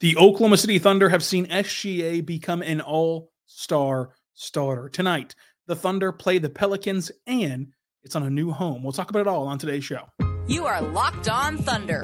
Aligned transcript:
The 0.00 0.16
Oklahoma 0.18 0.58
City 0.58 0.78
Thunder 0.78 1.08
have 1.08 1.24
seen 1.24 1.46
SGA 1.46 2.24
become 2.24 2.60
an 2.60 2.82
all 2.82 3.30
star 3.46 4.10
starter. 4.34 4.90
Tonight, 4.90 5.34
the 5.66 5.74
Thunder 5.74 6.12
play 6.12 6.36
the 6.36 6.50
Pelicans 6.50 7.10
and 7.26 7.68
it's 8.02 8.14
on 8.14 8.22
a 8.22 8.28
new 8.28 8.50
home. 8.50 8.82
We'll 8.82 8.92
talk 8.92 9.08
about 9.08 9.20
it 9.20 9.26
all 9.26 9.46
on 9.46 9.58
today's 9.58 9.84
show. 9.84 10.02
You 10.48 10.66
are 10.66 10.82
Locked 10.82 11.30
On 11.30 11.56
Thunder, 11.56 12.02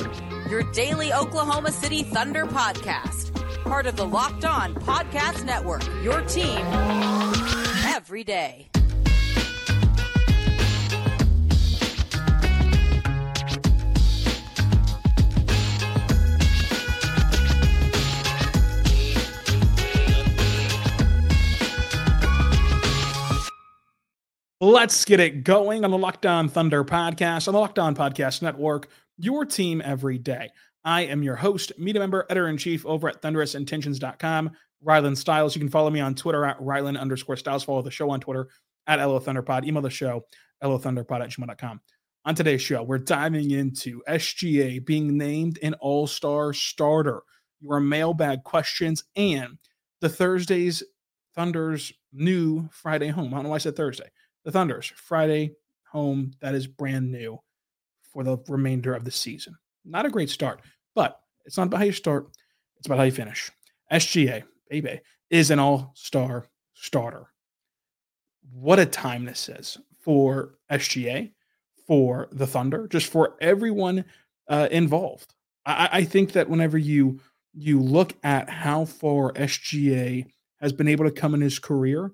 your 0.48 0.62
daily 0.72 1.12
Oklahoma 1.12 1.70
City 1.70 2.02
Thunder 2.02 2.46
podcast. 2.46 3.30
Part 3.64 3.84
of 3.86 3.96
the 3.96 4.06
Locked 4.06 4.46
On 4.46 4.74
Podcast 4.74 5.44
Network, 5.44 5.86
your 6.02 6.22
team 6.22 6.58
every 7.84 8.24
day. 8.24 8.68
Let's 24.62 25.04
get 25.04 25.18
it 25.18 25.42
going 25.42 25.84
on 25.84 25.90
the 25.90 25.98
Locked 25.98 26.24
On 26.24 26.48
Thunder 26.48 26.84
podcast 26.84 27.48
on 27.48 27.54
the 27.54 27.58
Locked 27.58 27.80
On 27.80 27.96
Podcast 27.96 28.42
Network, 28.42 28.86
your 29.18 29.44
team 29.44 29.82
every 29.84 30.18
day. 30.18 30.50
I 30.84 31.02
am 31.02 31.24
your 31.24 31.34
host, 31.34 31.72
media 31.80 31.98
member, 31.98 32.26
editor 32.30 32.46
in 32.46 32.56
chief 32.58 32.86
over 32.86 33.08
at 33.08 33.20
thunderousintentions.com, 33.22 34.52
Rylan 34.86 35.16
Stiles. 35.16 35.56
You 35.56 35.60
can 35.60 35.68
follow 35.68 35.90
me 35.90 35.98
on 35.98 36.14
Twitter 36.14 36.44
at 36.44 36.60
Rylan 36.60 36.96
underscore 36.96 37.36
Stiles. 37.36 37.64
Follow 37.64 37.82
the 37.82 37.90
show 37.90 38.08
on 38.10 38.20
Twitter 38.20 38.50
at 38.86 39.04
LO 39.04 39.18
Thunderpod. 39.18 39.66
Email 39.66 39.82
the 39.82 39.90
show, 39.90 40.26
LOThunderpod 40.62 41.24
at 41.24 41.30
gmail.com. 41.30 41.80
On 42.24 42.34
today's 42.36 42.62
show, 42.62 42.84
we're 42.84 42.98
diving 42.98 43.50
into 43.50 44.00
SGA 44.08 44.86
being 44.86 45.18
named 45.18 45.58
an 45.64 45.74
all 45.80 46.06
star 46.06 46.52
starter, 46.52 47.24
your 47.60 47.80
mailbag 47.80 48.44
questions, 48.44 49.02
and 49.16 49.58
the 50.00 50.08
Thursday's 50.08 50.84
Thunder's 51.34 51.92
new 52.12 52.68
Friday 52.70 53.08
home. 53.08 53.34
I 53.34 53.38
don't 53.38 53.42
know 53.42 53.48
why 53.48 53.56
I 53.56 53.58
said 53.58 53.74
Thursday 53.74 54.08
the 54.44 54.52
Thunders, 54.52 54.92
Friday 54.96 55.52
home 55.90 56.32
that 56.40 56.54
is 56.54 56.66
brand 56.66 57.10
new 57.12 57.38
for 58.12 58.24
the 58.24 58.38
remainder 58.48 58.94
of 58.94 59.04
the 59.04 59.10
season. 59.10 59.56
Not 59.84 60.06
a 60.06 60.10
great 60.10 60.30
start, 60.30 60.60
but 60.94 61.20
it's 61.44 61.56
not 61.56 61.66
about 61.66 61.78
how 61.78 61.84
you 61.84 61.92
start, 61.92 62.28
it's 62.78 62.86
about 62.86 62.98
how 62.98 63.04
you 63.04 63.12
finish. 63.12 63.50
SGA, 63.92 64.44
baby, 64.68 65.00
is 65.30 65.50
an 65.50 65.58
all 65.58 65.92
star 65.94 66.46
starter. 66.74 67.26
What 68.52 68.78
a 68.78 68.86
time 68.86 69.24
this 69.24 69.48
is 69.48 69.78
for 70.00 70.54
SGA, 70.70 71.32
for 71.86 72.28
the 72.32 72.46
Thunder, 72.46 72.88
just 72.88 73.06
for 73.06 73.36
everyone 73.40 74.04
uh, 74.48 74.68
involved. 74.70 75.34
I, 75.64 75.88
I 75.92 76.04
think 76.04 76.32
that 76.32 76.48
whenever 76.48 76.78
you 76.78 77.20
you 77.54 77.80
look 77.80 78.14
at 78.22 78.48
how 78.48 78.86
far 78.86 79.32
SGA 79.32 80.24
has 80.60 80.72
been 80.72 80.88
able 80.88 81.04
to 81.04 81.10
come 81.10 81.34
in 81.34 81.42
his 81.42 81.58
career, 81.58 82.12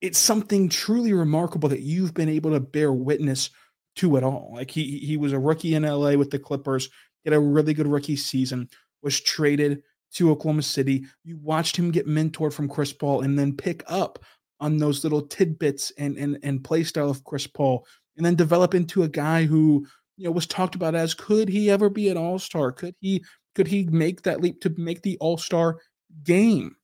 it's 0.00 0.18
something 0.18 0.68
truly 0.68 1.12
remarkable 1.12 1.68
that 1.70 1.80
you've 1.80 2.14
been 2.14 2.28
able 2.28 2.52
to 2.52 2.60
bear 2.60 2.92
witness 2.92 3.50
to 3.96 4.16
it 4.16 4.24
all. 4.24 4.52
Like 4.54 4.70
he 4.70 4.98
he 4.98 5.16
was 5.16 5.32
a 5.32 5.38
rookie 5.38 5.74
in 5.74 5.82
LA 5.82 6.12
with 6.12 6.30
the 6.30 6.38
Clippers, 6.38 6.88
had 7.24 7.34
a 7.34 7.40
really 7.40 7.74
good 7.74 7.88
rookie 7.88 8.16
season, 8.16 8.68
was 9.02 9.20
traded 9.20 9.82
to 10.14 10.30
Oklahoma 10.30 10.62
City. 10.62 11.06
You 11.24 11.38
watched 11.38 11.76
him 11.76 11.90
get 11.90 12.06
mentored 12.06 12.52
from 12.52 12.68
Chris 12.68 12.92
Paul 12.92 13.22
and 13.22 13.38
then 13.38 13.56
pick 13.56 13.82
up 13.86 14.18
on 14.60 14.78
those 14.78 15.02
little 15.02 15.22
tidbits 15.22 15.92
and 15.98 16.16
and 16.16 16.38
and 16.42 16.64
play 16.64 16.84
style 16.84 17.10
of 17.10 17.24
Chris 17.24 17.46
Paul, 17.46 17.86
and 18.16 18.24
then 18.24 18.34
develop 18.34 18.74
into 18.74 19.02
a 19.02 19.08
guy 19.08 19.44
who 19.44 19.86
you 20.16 20.24
know 20.24 20.30
was 20.30 20.46
talked 20.46 20.74
about 20.74 20.94
as 20.94 21.14
could 21.14 21.48
he 21.48 21.70
ever 21.70 21.88
be 21.88 22.08
an 22.08 22.16
all 22.16 22.38
star? 22.38 22.72
Could 22.72 22.94
he 23.00 23.24
could 23.54 23.66
he 23.66 23.84
make 23.84 24.22
that 24.22 24.40
leap 24.40 24.60
to 24.60 24.74
make 24.76 25.02
the 25.02 25.16
all 25.18 25.38
star 25.38 25.78
game? 26.22 26.76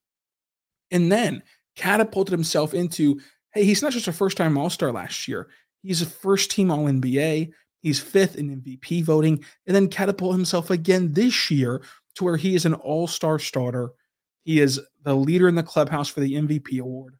And 0.91 1.11
then 1.11 1.43
catapulted 1.77 2.33
himself 2.33 2.75
into 2.75 3.21
hey, 3.55 3.65
he's 3.65 3.83
not 3.83 3.93
just 3.93 4.09
a 4.09 4.13
first 4.13 4.37
time 4.37 4.57
All 4.57 4.71
Star 4.71 4.93
last 4.93 5.29
year, 5.29 5.49
he's 5.83 6.03
a 6.03 6.07
first 6.07 6.51
team 6.51 6.71
All 6.71 6.85
NBA. 6.85 7.53
He's 7.83 7.99
fifth 7.99 8.37
in 8.37 8.63
MVP 8.63 9.03
voting, 9.03 9.45
and 9.67 9.75
then 9.75 9.89
catapult 9.89 10.35
himself 10.35 10.71
again 10.71 11.13
this 11.13 11.51
year 11.51 11.83
to 12.15 12.25
where 12.25 12.37
he 12.37 12.55
is 12.55 12.65
an 12.65 12.75
all 12.75 13.07
star 13.09 13.39
starter. 13.39 13.91
He 14.45 14.61
is 14.61 14.81
the 15.03 15.15
leader 15.15 15.49
in 15.49 15.55
the 15.55 15.63
clubhouse 15.63 16.09
for 16.09 16.21
the 16.21 16.35
MVP 16.35 16.81
award. 16.81 17.17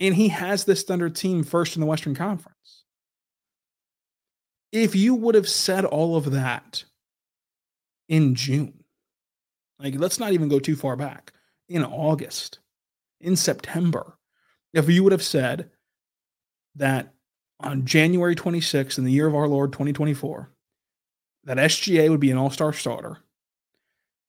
And 0.00 0.14
he 0.14 0.28
has 0.28 0.64
this 0.64 0.84
Thunder 0.84 1.10
team 1.10 1.42
first 1.42 1.76
in 1.76 1.80
the 1.80 1.86
Western 1.86 2.14
Conference. 2.14 2.84
If 4.70 4.94
you 4.94 5.14
would 5.14 5.34
have 5.34 5.48
said 5.48 5.84
all 5.84 6.16
of 6.16 6.30
that 6.32 6.84
in 8.08 8.34
June, 8.34 8.84
like 9.78 9.94
let's 9.96 10.20
not 10.20 10.32
even 10.32 10.48
go 10.48 10.60
too 10.60 10.76
far 10.76 10.94
back, 10.94 11.32
in 11.68 11.84
August, 11.84 12.60
in 13.20 13.36
September, 13.36 14.18
if 14.72 14.88
you 14.88 15.02
would 15.02 15.12
have 15.12 15.22
said 15.22 15.70
that 16.76 17.14
on 17.60 17.84
January 17.84 18.36
26th 18.36 18.98
in 18.98 19.04
the 19.04 19.12
year 19.12 19.26
of 19.26 19.34
our 19.34 19.48
Lord 19.48 19.72
2024, 19.72 20.50
that 21.44 21.56
SGA 21.56 22.08
would 22.10 22.20
be 22.20 22.30
an 22.30 22.38
all-star 22.38 22.72
starter, 22.72 23.18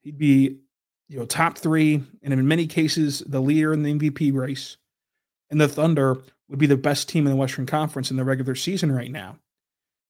he'd 0.01 0.17
be 0.17 0.57
you 1.07 1.19
know 1.19 1.25
top 1.25 1.57
three, 1.57 2.03
and 2.23 2.33
in 2.33 2.47
many 2.47 2.67
cases 2.67 3.19
the 3.25 3.41
leader 3.41 3.73
in 3.73 3.83
the 3.83 3.93
MVP 3.93 4.33
race, 4.33 4.77
and 5.49 5.59
the 5.59 5.67
Thunder 5.67 6.17
would 6.47 6.59
be 6.59 6.67
the 6.67 6.77
best 6.77 7.09
team 7.09 7.25
in 7.25 7.31
the 7.31 7.37
Western 7.37 7.65
Conference 7.65 8.09
in 8.09 8.17
the 8.17 8.23
regular 8.23 8.55
season 8.55 8.91
right 8.91 9.11
now, 9.11 9.37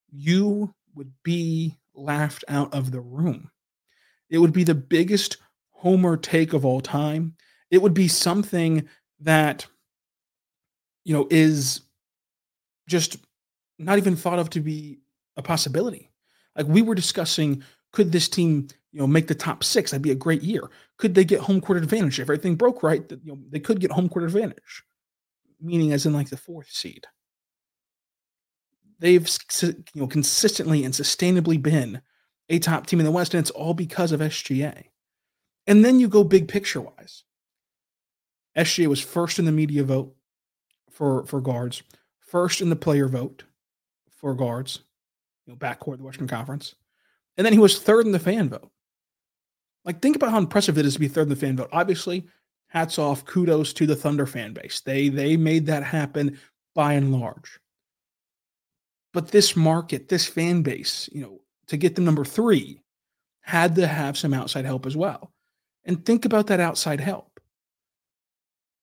you 0.10 0.74
would 0.96 1.12
be 1.24 1.78
laughed 1.94 2.46
out 2.48 2.74
of 2.74 2.92
the 2.92 3.02
room. 3.02 3.52
It 4.30 4.38
would 4.38 4.54
be 4.54 4.64
the 4.64 4.76
biggest 4.76 5.38
homer 5.72 6.18
take 6.18 6.54
of 6.54 6.66
all 6.66 6.82
time 6.82 7.36
it 7.72 7.82
would 7.82 7.94
be 7.94 8.08
something 8.08 8.88
that 9.22 9.66
you 11.04 11.14
know 11.14 11.28
is 11.30 11.82
just 12.88 13.18
not 13.78 13.98
even 13.98 14.16
thought 14.16 14.40
of 14.40 14.50
to 14.52 14.60
be 14.60 15.00
a 15.38 15.42
possibility. 15.42 16.10
Like 16.56 16.68
we 16.68 16.82
were 16.82 16.96
discussing 16.96 17.64
could 17.92 18.12
this 18.12 18.30
team 18.30 18.68
you 18.92 19.00
know 19.00 19.08
make 19.08 19.28
the 19.28 19.36
top 19.36 19.64
six? 19.64 19.92
That'd 19.92 20.02
be 20.02 20.12
a 20.12 20.16
great 20.16 20.42
year. 20.42 20.70
Could 20.98 21.16
they 21.16 21.24
get 21.24 21.42
home 21.42 21.62
court 21.62 21.78
advantage? 21.78 22.20
If 22.20 22.24
everything 22.24 22.56
broke 22.56 22.84
right 22.84 23.08
that 23.10 23.24
you 23.24 23.34
know 23.34 23.40
they 23.50 23.60
could 23.60 23.80
get 23.80 23.92
home 23.92 24.10
court 24.10 24.26
advantage 24.26 24.84
meaning 25.62 25.92
as 25.92 26.06
in 26.06 26.14
like 26.14 26.30
the 26.30 26.38
fourth 26.38 26.72
seed. 26.72 27.06
They've 29.00 29.28
you 29.62 29.74
know 29.96 30.08
consistently 30.08 30.84
and 30.84 30.94
sustainably 30.94 31.62
been 31.62 32.02
a 32.50 32.60
top 32.60 32.88
team 32.88 33.00
in 33.00 33.06
the 33.06 33.12
west 33.12 33.34
and 33.34 33.42
it's 33.42 33.52
all 33.52 33.74
because 33.74 34.12
of 34.12 34.20
sga 34.22 34.86
and 35.68 35.86
then 35.86 36.00
you 36.00 36.08
go 36.08 36.24
big 36.24 36.48
picture 36.48 36.82
wise 36.82 37.24
SGA 38.58 38.88
was 38.88 39.02
first 39.02 39.40
in 39.40 39.46
the 39.46 39.52
media 39.52 39.84
vote 39.84 40.16
for 40.90 41.26
for 41.26 41.42
guards, 41.42 41.84
first 42.20 42.62
in 42.62 42.70
the 42.70 42.76
player 42.76 43.08
vote 43.08 43.44
for 44.10 44.34
guards, 44.34 44.80
you 45.46 45.54
know, 45.54 45.58
backcourt 45.58 45.98
the 45.98 46.04
Western 46.04 46.28
Conference, 46.28 46.76
and 47.38 47.46
then 47.46 47.54
he 47.54 47.60
was 47.60 47.80
third 47.80 48.06
in 48.06 48.12
the 48.12 48.20
fan 48.20 48.50
vote. 48.50 48.72
Like, 49.86 50.02
think 50.02 50.16
about 50.16 50.32
how 50.32 50.38
impressive 50.38 50.78
it 50.78 50.86
is 50.86 50.94
to 50.94 51.00
be 51.00 51.08
third 51.08 51.24
in 51.24 51.30
the 51.30 51.36
fan 51.36 51.56
vote. 51.56 51.70
Obviously, 51.72 52.28
hats 52.68 53.00
off, 53.00 53.26
kudos 53.26 53.74
to 53.74 53.86
the 53.86 53.96
Thunder 53.96 54.26
fan 54.26 54.54
base. 54.54 54.82
They 54.82 55.10
they 55.10 55.38
made 55.38 55.66
that 55.68 55.84
happen 55.84 56.38
by 56.76 56.94
and 56.94 57.12
large. 57.12 57.60
But 59.14 59.30
this 59.30 59.56
market, 59.56 60.08
this 60.08 60.28
fan 60.28 60.62
base, 60.62 61.10
you 61.12 61.22
know, 61.22 61.42
to 61.68 61.78
get 61.78 61.96
the 61.96 62.02
number 62.02 62.26
three, 62.26 62.82
had 63.42 63.76
to 63.76 63.88
have 63.88 64.18
some 64.18 64.34
outside 64.34 64.66
help 64.66 64.86
as 64.86 64.96
well. 64.96 65.32
And 65.86 66.06
think 66.06 66.26
about 66.26 66.48
that 66.48 66.60
outside 66.60 67.00
help 67.00 67.29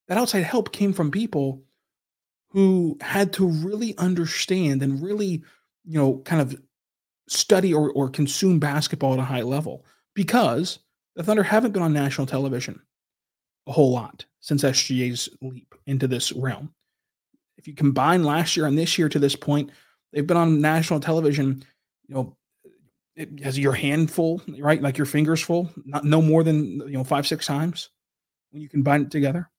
that 0.09 0.19
outside 0.19 0.45
help 0.45 0.73
came 0.73 0.93
from 0.93 1.11
people 1.11 1.63
who 2.51 2.97
had 3.01 3.33
to 3.35 3.47
really 3.47 3.97
understand 3.99 4.83
and 4.83 5.03
really, 5.03 5.43
you 5.85 5.99
know, 5.99 6.19
kind 6.25 6.41
of 6.41 6.57
study 7.29 7.75
or, 7.75 7.91
or 7.93 8.09
consume 8.09 8.59
basketball 8.59 9.15
at 9.15 9.19
a 9.19 9.25
high 9.25 9.43
level 9.43 9.85
because 10.15 10.79
the 11.17 11.23
Thunder 11.23 11.43
haven't 11.43 11.73
been 11.73 11.83
on 11.83 11.93
national 11.93 12.27
television 12.27 12.81
a 13.67 13.73
whole 13.73 13.93
lot 13.93 14.25
since 14.41 14.63
SGA's 14.63 15.29
leap 15.43 15.75
into 15.87 16.07
this 16.07 16.33
realm. 16.33 16.73
If 17.59 17.67
you 17.67 17.75
combine 17.75 18.23
last 18.23 18.57
year 18.57 18.67
and 18.67 18.79
this 18.79 18.97
year 18.97 19.09
to 19.09 19.19
this 19.19 19.35
point, 19.35 19.71
they've 20.13 20.27
been 20.27 20.37
on 20.37 20.61
national 20.61 21.01
television, 21.01 21.65
you 22.07 22.15
know, 22.15 22.37
it 23.17 23.41
has 23.43 23.59
your 23.59 23.73
handful, 23.73 24.43
right? 24.59 24.81
Like 24.81 24.99
your 24.99 25.07
fingers 25.07 25.41
full, 25.41 25.71
not 25.85 26.05
no 26.05 26.21
more 26.21 26.45
than 26.45 26.81
you 26.81 26.93
know 26.93 27.05
five, 27.05 27.27
six 27.27 27.47
times 27.47 27.89
when 28.51 28.63
you 28.63 28.69
combine 28.69 29.03
it 29.03 29.11
together. 29.11 29.51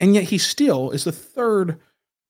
And 0.00 0.14
yet 0.14 0.24
he 0.24 0.38
still 0.38 0.90
is 0.90 1.04
the 1.04 1.12
third 1.12 1.78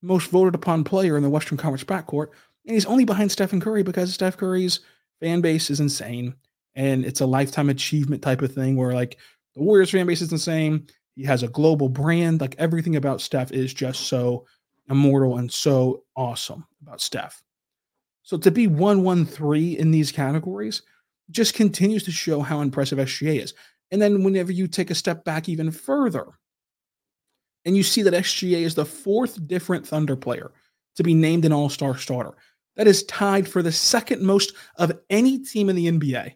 most 0.02 0.30
voted 0.30 0.54
upon 0.54 0.84
player 0.84 1.16
in 1.16 1.22
the 1.22 1.30
Western 1.30 1.56
Conference 1.56 1.84
backcourt. 1.84 2.28
And 2.66 2.74
he's 2.74 2.86
only 2.86 3.04
behind 3.04 3.30
Stephen 3.30 3.60
Curry 3.60 3.82
because 3.82 4.12
Steph 4.12 4.36
Curry's 4.36 4.80
fan 5.20 5.40
base 5.40 5.70
is 5.70 5.80
insane. 5.80 6.34
And 6.74 7.04
it's 7.04 7.20
a 7.20 7.26
lifetime 7.26 7.68
achievement 7.68 8.22
type 8.22 8.42
of 8.42 8.52
thing 8.52 8.76
where 8.76 8.92
like 8.92 9.18
the 9.54 9.62
Warriors 9.62 9.90
fan 9.90 10.06
base 10.06 10.20
is 10.20 10.32
insane. 10.32 10.86
He 11.14 11.24
has 11.24 11.42
a 11.42 11.48
global 11.48 11.88
brand. 11.88 12.40
Like 12.40 12.54
everything 12.58 12.96
about 12.96 13.20
Steph 13.20 13.52
is 13.52 13.72
just 13.74 14.02
so 14.02 14.46
immortal 14.88 15.38
and 15.38 15.52
so 15.52 16.04
awesome 16.16 16.66
about 16.82 17.00
Steph. 17.00 17.42
So 18.22 18.36
to 18.38 18.50
be 18.50 18.66
113 18.66 19.76
in 19.76 19.90
these 19.90 20.12
categories, 20.12 20.82
just 21.30 21.54
continues 21.54 22.04
to 22.04 22.10
show 22.10 22.40
how 22.40 22.60
impressive 22.60 22.98
SGA 22.98 23.42
is. 23.42 23.54
And 23.90 24.00
then 24.00 24.22
whenever 24.22 24.52
you 24.52 24.66
take 24.66 24.90
a 24.90 24.94
step 24.94 25.24
back 25.24 25.48
even 25.48 25.70
further, 25.70 26.26
and 27.70 27.76
you 27.76 27.84
see 27.84 28.02
that 28.02 28.14
SGA 28.14 28.62
is 28.62 28.74
the 28.74 28.84
fourth 28.84 29.46
different 29.46 29.86
Thunder 29.86 30.16
player 30.16 30.50
to 30.96 31.04
be 31.04 31.14
named 31.14 31.44
an 31.44 31.52
All 31.52 31.68
Star 31.68 31.96
starter. 31.96 32.36
That 32.74 32.88
is 32.88 33.04
tied 33.04 33.46
for 33.46 33.62
the 33.62 33.70
second 33.70 34.22
most 34.22 34.54
of 34.74 34.90
any 35.08 35.38
team 35.38 35.68
in 35.68 35.76
the 35.76 35.86
NBA. 35.86 36.32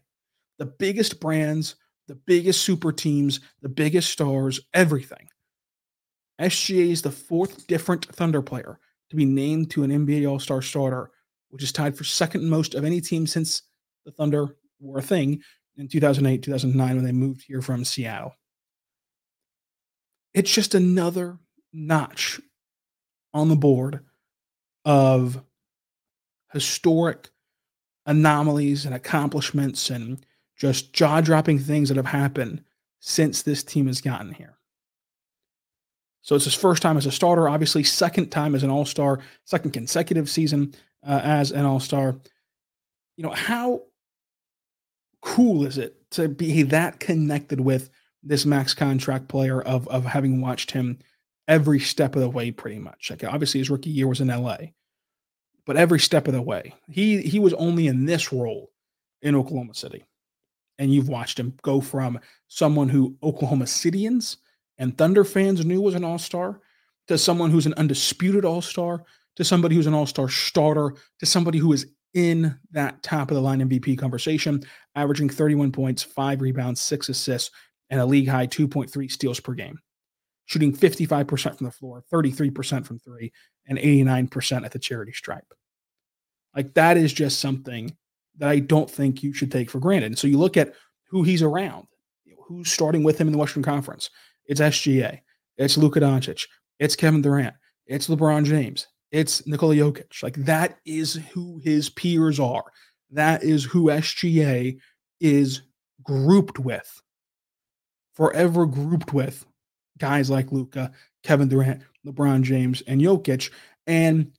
The 0.60 0.66
biggest 0.66 1.18
brands, 1.18 1.74
the 2.06 2.14
biggest 2.14 2.62
super 2.62 2.92
teams, 2.92 3.40
the 3.62 3.68
biggest 3.68 4.10
stars, 4.10 4.60
everything. 4.74 5.28
SGA 6.40 6.92
is 6.92 7.02
the 7.02 7.10
fourth 7.10 7.66
different 7.66 8.04
Thunder 8.06 8.40
player 8.40 8.78
to 9.10 9.16
be 9.16 9.24
named 9.24 9.72
to 9.72 9.82
an 9.82 9.90
NBA 9.90 10.30
All 10.30 10.38
Star 10.38 10.62
starter, 10.62 11.10
which 11.48 11.64
is 11.64 11.72
tied 11.72 11.98
for 11.98 12.04
second 12.04 12.48
most 12.48 12.76
of 12.76 12.84
any 12.84 13.00
team 13.00 13.26
since 13.26 13.62
the 14.04 14.12
Thunder 14.12 14.54
were 14.78 15.00
a 15.00 15.02
thing 15.02 15.42
in 15.78 15.88
2008, 15.88 16.44
2009 16.44 16.94
when 16.94 17.04
they 17.04 17.10
moved 17.10 17.42
here 17.44 17.60
from 17.60 17.84
Seattle. 17.84 18.36
It's 20.34 20.52
just 20.52 20.74
another 20.74 21.38
notch 21.72 22.40
on 23.32 23.48
the 23.48 23.56
board 23.56 24.00
of 24.84 25.42
historic 26.52 27.30
anomalies 28.06 28.84
and 28.84 28.94
accomplishments 28.94 29.90
and 29.90 30.24
just 30.56 30.92
jaw 30.92 31.20
dropping 31.20 31.58
things 31.58 31.88
that 31.88 31.96
have 31.96 32.06
happened 32.06 32.62
since 33.00 33.42
this 33.42 33.62
team 33.62 33.86
has 33.86 34.00
gotten 34.00 34.32
here. 34.32 34.58
So 36.22 36.34
it's 36.34 36.46
his 36.46 36.54
first 36.54 36.82
time 36.82 36.96
as 36.96 37.06
a 37.06 37.12
starter, 37.12 37.48
obviously, 37.48 37.84
second 37.84 38.30
time 38.30 38.54
as 38.54 38.62
an 38.62 38.70
all 38.70 38.86
star, 38.86 39.20
second 39.44 39.72
consecutive 39.72 40.30
season 40.30 40.74
uh, 41.06 41.20
as 41.22 41.52
an 41.52 41.66
all 41.66 41.80
star. 41.80 42.16
You 43.16 43.24
know, 43.24 43.30
how 43.30 43.82
cool 45.20 45.66
is 45.66 45.76
it 45.76 45.96
to 46.12 46.28
be 46.28 46.62
that 46.62 46.98
connected 46.98 47.60
with 47.60 47.90
this 48.24 48.46
max 48.46 48.74
contract 48.74 49.28
player 49.28 49.60
of, 49.60 49.86
of 49.88 50.04
having 50.04 50.40
watched 50.40 50.70
him 50.70 50.98
every 51.46 51.80
step 51.80 52.14
of 52.16 52.22
the 52.22 52.28
way, 52.28 52.50
pretty 52.50 52.78
much? 52.78 53.10
Like, 53.10 53.24
obviously, 53.24 53.60
his 53.60 53.70
rookie 53.70 53.90
year 53.90 54.08
was 54.08 54.20
in 54.20 54.28
LA, 54.28 54.56
but 55.66 55.76
every 55.76 56.00
step 56.00 56.26
of 56.26 56.34
the 56.34 56.42
way, 56.42 56.74
he 56.88 57.22
he 57.22 57.38
was 57.38 57.54
only 57.54 57.86
in 57.86 58.06
this 58.06 58.32
role 58.32 58.70
in 59.22 59.34
Oklahoma 59.34 59.74
City. 59.74 60.04
And 60.78 60.92
you've 60.92 61.08
watched 61.08 61.38
him 61.38 61.54
go 61.62 61.80
from 61.80 62.18
someone 62.48 62.88
who 62.88 63.16
Oklahoma 63.22 63.64
Cityans 63.64 64.38
and 64.78 64.96
Thunder 64.96 65.24
fans 65.24 65.64
knew 65.64 65.80
was 65.80 65.94
an 65.94 66.04
all 66.04 66.18
star 66.18 66.60
to 67.08 67.18
someone 67.18 67.50
who's 67.50 67.66
an 67.66 67.74
undisputed 67.76 68.44
all 68.44 68.62
star 68.62 69.04
to 69.36 69.44
somebody 69.44 69.74
who's 69.74 69.86
an 69.86 69.94
all 69.94 70.06
star 70.06 70.28
starter 70.28 70.94
to 71.18 71.26
somebody 71.26 71.58
who 71.58 71.72
is 71.72 71.86
in 72.14 72.56
that 72.70 73.02
top 73.02 73.30
of 73.30 73.34
the 73.34 73.40
line 73.40 73.58
MVP 73.58 73.98
conversation, 73.98 74.62
averaging 74.94 75.28
31 75.28 75.72
points, 75.72 76.02
five 76.02 76.40
rebounds, 76.40 76.80
six 76.80 77.08
assists, 77.08 77.50
and 77.90 78.00
a 78.00 78.06
league 78.06 78.28
high 78.28 78.46
2.3 78.46 79.10
steals 79.10 79.40
per 79.40 79.54
game, 79.54 79.78
shooting 80.46 80.74
55% 80.74 81.56
from 81.56 81.66
the 81.66 81.72
floor, 81.72 82.02
33% 82.12 82.86
from 82.86 82.98
three, 82.98 83.32
and 83.66 83.78
89% 83.78 84.64
at 84.64 84.72
the 84.72 84.78
charity 84.78 85.12
stripe. 85.12 85.52
Like 86.54 86.74
that 86.74 86.96
is 86.96 87.12
just 87.12 87.40
something 87.40 87.96
that 88.38 88.48
I 88.48 88.58
don't 88.58 88.90
think 88.90 89.22
you 89.22 89.32
should 89.32 89.52
take 89.52 89.70
for 89.70 89.80
granted. 89.80 90.06
And 90.06 90.18
so 90.18 90.26
you 90.26 90.38
look 90.38 90.56
at 90.56 90.74
who 91.08 91.22
he's 91.22 91.42
around, 91.42 91.86
who's 92.46 92.70
starting 92.70 93.02
with 93.02 93.18
him 93.18 93.28
in 93.28 93.32
the 93.32 93.38
Western 93.38 93.62
Conference. 93.62 94.10
It's 94.46 94.60
SGA, 94.60 95.20
it's 95.56 95.76
Luka 95.76 96.00
Doncic, 96.00 96.46
it's 96.78 96.96
Kevin 96.96 97.22
Durant, 97.22 97.54
it's 97.86 98.08
LeBron 98.08 98.44
James, 98.44 98.86
it's 99.10 99.46
Nikola 99.46 99.76
Jokic. 99.76 100.22
Like 100.22 100.36
that 100.36 100.78
is 100.84 101.14
who 101.32 101.60
his 101.62 101.88
peers 101.90 102.40
are. 102.40 102.64
That 103.10 103.44
is 103.44 103.64
who 103.64 103.86
SGA 103.86 104.76
is 105.20 105.62
grouped 106.02 106.58
with. 106.58 107.00
Forever 108.14 108.66
grouped 108.66 109.12
with 109.12 109.44
guys 109.98 110.30
like 110.30 110.52
Luka, 110.52 110.92
Kevin 111.22 111.48
Durant, 111.48 111.82
LeBron 112.06 112.42
James, 112.42 112.82
and 112.86 113.00
Jokic. 113.00 113.50
And 113.86 114.32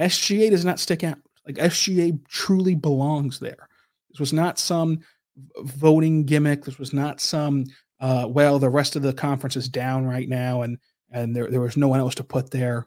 SGA 0.00 0.50
does 0.50 0.64
not 0.64 0.80
stick 0.80 1.04
out. 1.04 1.18
Like 1.46 1.56
SGA 1.56 2.18
truly 2.28 2.74
belongs 2.74 3.38
there. 3.38 3.68
This 4.10 4.20
was 4.20 4.32
not 4.32 4.58
some 4.58 5.00
voting 5.62 6.24
gimmick. 6.24 6.64
This 6.64 6.78
was 6.78 6.92
not 6.92 7.20
some 7.20 7.64
uh, 8.00 8.26
well, 8.28 8.58
the 8.58 8.70
rest 8.70 8.96
of 8.96 9.02
the 9.02 9.12
conference 9.12 9.56
is 9.56 9.68
down 9.68 10.06
right 10.06 10.28
now, 10.28 10.62
and 10.62 10.78
and 11.10 11.34
there 11.34 11.50
there 11.50 11.60
was 11.60 11.76
no 11.76 11.88
one 11.88 12.00
else 12.00 12.14
to 12.16 12.24
put 12.24 12.50
there. 12.50 12.86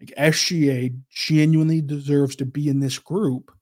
Like 0.00 0.12
SGA 0.18 0.98
genuinely 1.10 1.80
deserves 1.80 2.36
to 2.36 2.46
be 2.46 2.68
in 2.68 2.80
this 2.80 2.98
group 2.98 3.52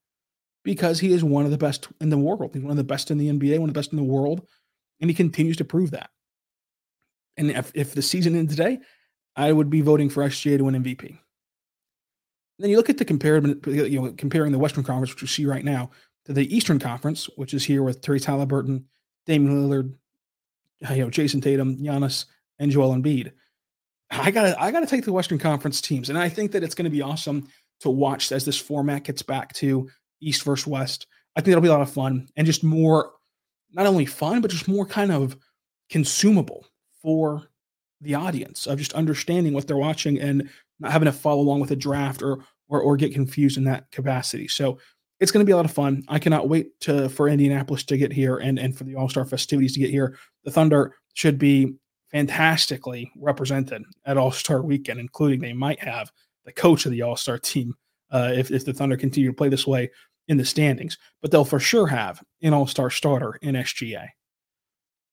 because 0.65 0.99
he 0.99 1.13
is 1.13 1.23
one 1.23 1.45
of 1.45 1.51
the 1.51 1.59
best 1.59 1.89
in 2.01 2.09
the 2.09 2.19
world. 2.19 2.51
He's 2.55 2.63
one 2.63 2.71
of 2.71 2.77
the 2.79 2.85
best 2.85 3.11
in 3.11 3.19
the 3.19 3.29
NBA, 3.29 3.59
one 3.59 3.69
of 3.69 3.75
the 3.75 3.79
best 3.79 3.93
in 3.93 3.99
the 3.99 4.05
world, 4.05 4.47
and 5.01 5.11
he 5.11 5.15
continues 5.15 5.57
to 5.59 5.65
prove 5.65 5.93
that. 5.93 6.11
And 7.37 7.51
if, 7.51 7.73
if 7.75 7.95
the 7.95 8.03
season 8.03 8.35
ended 8.35 8.51
today, 8.51 8.81
I 9.37 9.53
would 9.53 9.71
be 9.71 9.81
voting 9.81 10.11
for 10.11 10.23
SGA 10.25 10.59
to 10.59 10.65
win 10.65 10.83
MVP. 10.83 11.09
And 11.09 11.19
then 12.59 12.71
you 12.71 12.77
look 12.77 12.91
at 12.91 12.99
the 12.99 13.05
comparison, 13.05 13.61
you 13.67 14.01
know, 14.01 14.13
comparing 14.13 14.53
the 14.53 14.59
Western 14.59 14.85
Conference, 14.85 15.15
which 15.15 15.23
you 15.23 15.29
see 15.29 15.47
right 15.47 15.65
now, 15.65 15.91
to 16.27 16.33
the 16.33 16.55
Eastern 16.55 16.79
Conference, 16.79 17.29
which 17.37 17.55
is 17.55 17.65
here 17.65 17.83
with 17.83 18.03
Tyrese 18.03 18.27
Haliburton, 18.27 18.85
Damian 19.27 19.69
Lillard, 19.69 19.95
you 20.95 21.05
know, 21.05 21.11
Jayson 21.11 21.41
Tatum, 21.41 21.79
Giannis, 21.79 22.27
and 22.59 22.71
Joel 22.71 22.95
Embiid. 22.95 23.33
I 24.11 24.31
gotta, 24.31 24.61
I 24.61 24.71
gotta 24.71 24.87
take 24.87 25.05
the 25.05 25.13
Western 25.13 25.39
Conference 25.39 25.81
teams, 25.81 26.11
and 26.11 26.19
I 26.19 26.29
think 26.29 26.53
that 26.53 26.63
it's 26.63 26.75
going 26.75 26.85
to 26.85 26.91
be 26.91 27.01
awesome 27.01 27.49
to 27.81 27.91
watch 27.91 28.31
as 28.33 28.45
this 28.45 28.59
format 28.59 29.05
gets 29.05 29.23
back 29.23 29.53
to 29.55 29.89
East 30.21 30.43
versus 30.43 30.67
West. 30.67 31.07
I 31.37 31.41
think 31.41 31.53
it'll 31.53 31.63
be 31.63 31.69
a 31.69 31.73
lot 31.73 31.81
of 31.81 31.93
fun 31.93 32.29
and 32.37 32.47
just 32.47 32.63
more, 32.63 33.13
not 33.73 33.87
only 33.87 34.07
fun, 34.07 34.41
but 34.41 34.51
just 34.51 34.69
more 34.69 34.87
kind 34.87 35.13
of 35.13 35.37
consumable 35.89 36.67
for 37.03 37.51
the 38.01 38.15
audience 38.15 38.67
of 38.67 38.79
just 38.79 38.95
understanding 38.95 39.53
what 39.53 39.67
they're 39.67 39.77
watching 39.77 40.19
and 40.21 40.49
not 40.79 40.93
having 40.93 41.07
to 41.07 41.13
follow 41.13 41.43
along 41.43 41.61
with 41.61 41.71
a 41.71 41.77
draft 41.77 42.23
or 42.23 42.45
or, 42.69 42.81
or 42.81 42.97
get 42.97 43.13
confused 43.13 43.59
in 43.59 43.65
that 43.65 43.91
capacity. 43.91 44.47
So 44.47 44.79
it's 45.19 45.33
going 45.33 45.45
to 45.45 45.47
be 45.47 45.53
a 45.53 45.57
lot 45.57 45.65
of 45.65 45.73
fun. 45.73 46.05
I 46.09 46.19
cannot 46.19 46.49
wait 46.49 46.79
to 46.81 47.09
for 47.09 47.29
Indianapolis 47.29 47.85
to 47.85 47.99
get 47.99 48.13
here 48.13 48.39
and 48.39 48.59
and 48.59 48.77
for 48.77 48.85
the 48.85 48.95
All 48.95 49.09
Star 49.09 49.25
festivities 49.25 49.75
to 49.75 49.81
get 49.81 49.91
here. 49.91 50.17
The 50.45 50.51
Thunder 50.51 50.95
should 51.15 51.39
be 51.39 51.75
fantastically 52.11 53.13
represented 53.17 53.85
at 54.07 54.17
All 54.17 54.33
Star 54.33 54.63
Weekend, 54.63 54.99
including 55.01 55.41
they 55.41 55.53
might 55.53 55.83
have 55.83 56.11
the 56.45 56.53
coach 56.53 56.87
of 56.87 56.93
the 56.93 57.03
All 57.03 57.17
Star 57.17 57.39
team 57.39 57.75
uh, 58.11 58.33
if 58.35 58.51
if 58.51 58.65
the 58.65 58.73
Thunder 58.73 58.97
continue 58.97 59.31
to 59.31 59.37
play 59.37 59.49
this 59.49 59.67
way 59.67 59.91
in 60.31 60.39
the 60.39 60.45
standings. 60.45 60.97
But 61.21 61.31
they'll 61.31 61.45
for 61.45 61.61
sure 61.61 61.89
have 61.89 62.23
an 62.41 62.55
All 62.55 62.67
Star 62.67 62.89
starter 62.89 63.39
in 63.43 63.57
SGA, 63.57 64.09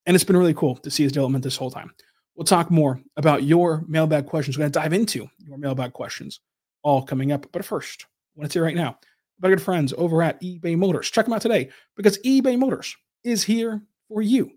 and 0.05 0.15
it's 0.15 0.23
been 0.23 0.37
really 0.37 0.53
cool 0.53 0.77
to 0.77 0.91
see 0.91 1.03
his 1.03 1.11
development 1.11 1.43
this 1.43 1.57
whole 1.57 1.71
time. 1.71 1.91
We'll 2.35 2.45
talk 2.45 2.69
more 2.69 3.01
about 3.17 3.43
your 3.43 3.83
mailbag 3.87 4.27
questions. 4.27 4.57
We're 4.57 4.61
going 4.61 4.71
to 4.71 4.79
dive 4.79 4.93
into 4.93 5.27
your 5.39 5.57
mailbag 5.57 5.93
questions 5.93 6.39
all 6.83 7.01
coming 7.01 7.31
up. 7.31 7.47
But 7.51 7.65
first, 7.65 8.05
I 8.05 8.39
want 8.39 8.51
to 8.51 8.53
say 8.53 8.61
right 8.61 8.75
now, 8.75 8.99
my 9.41 9.49
good 9.49 9.61
friends 9.61 9.93
over 9.97 10.21
at 10.21 10.39
eBay 10.41 10.77
Motors. 10.77 11.09
Check 11.09 11.25
them 11.25 11.33
out 11.33 11.41
today 11.41 11.69
because 11.95 12.19
eBay 12.19 12.57
Motors 12.57 12.95
is 13.23 13.43
here 13.43 13.81
for 14.07 14.21
you. 14.21 14.51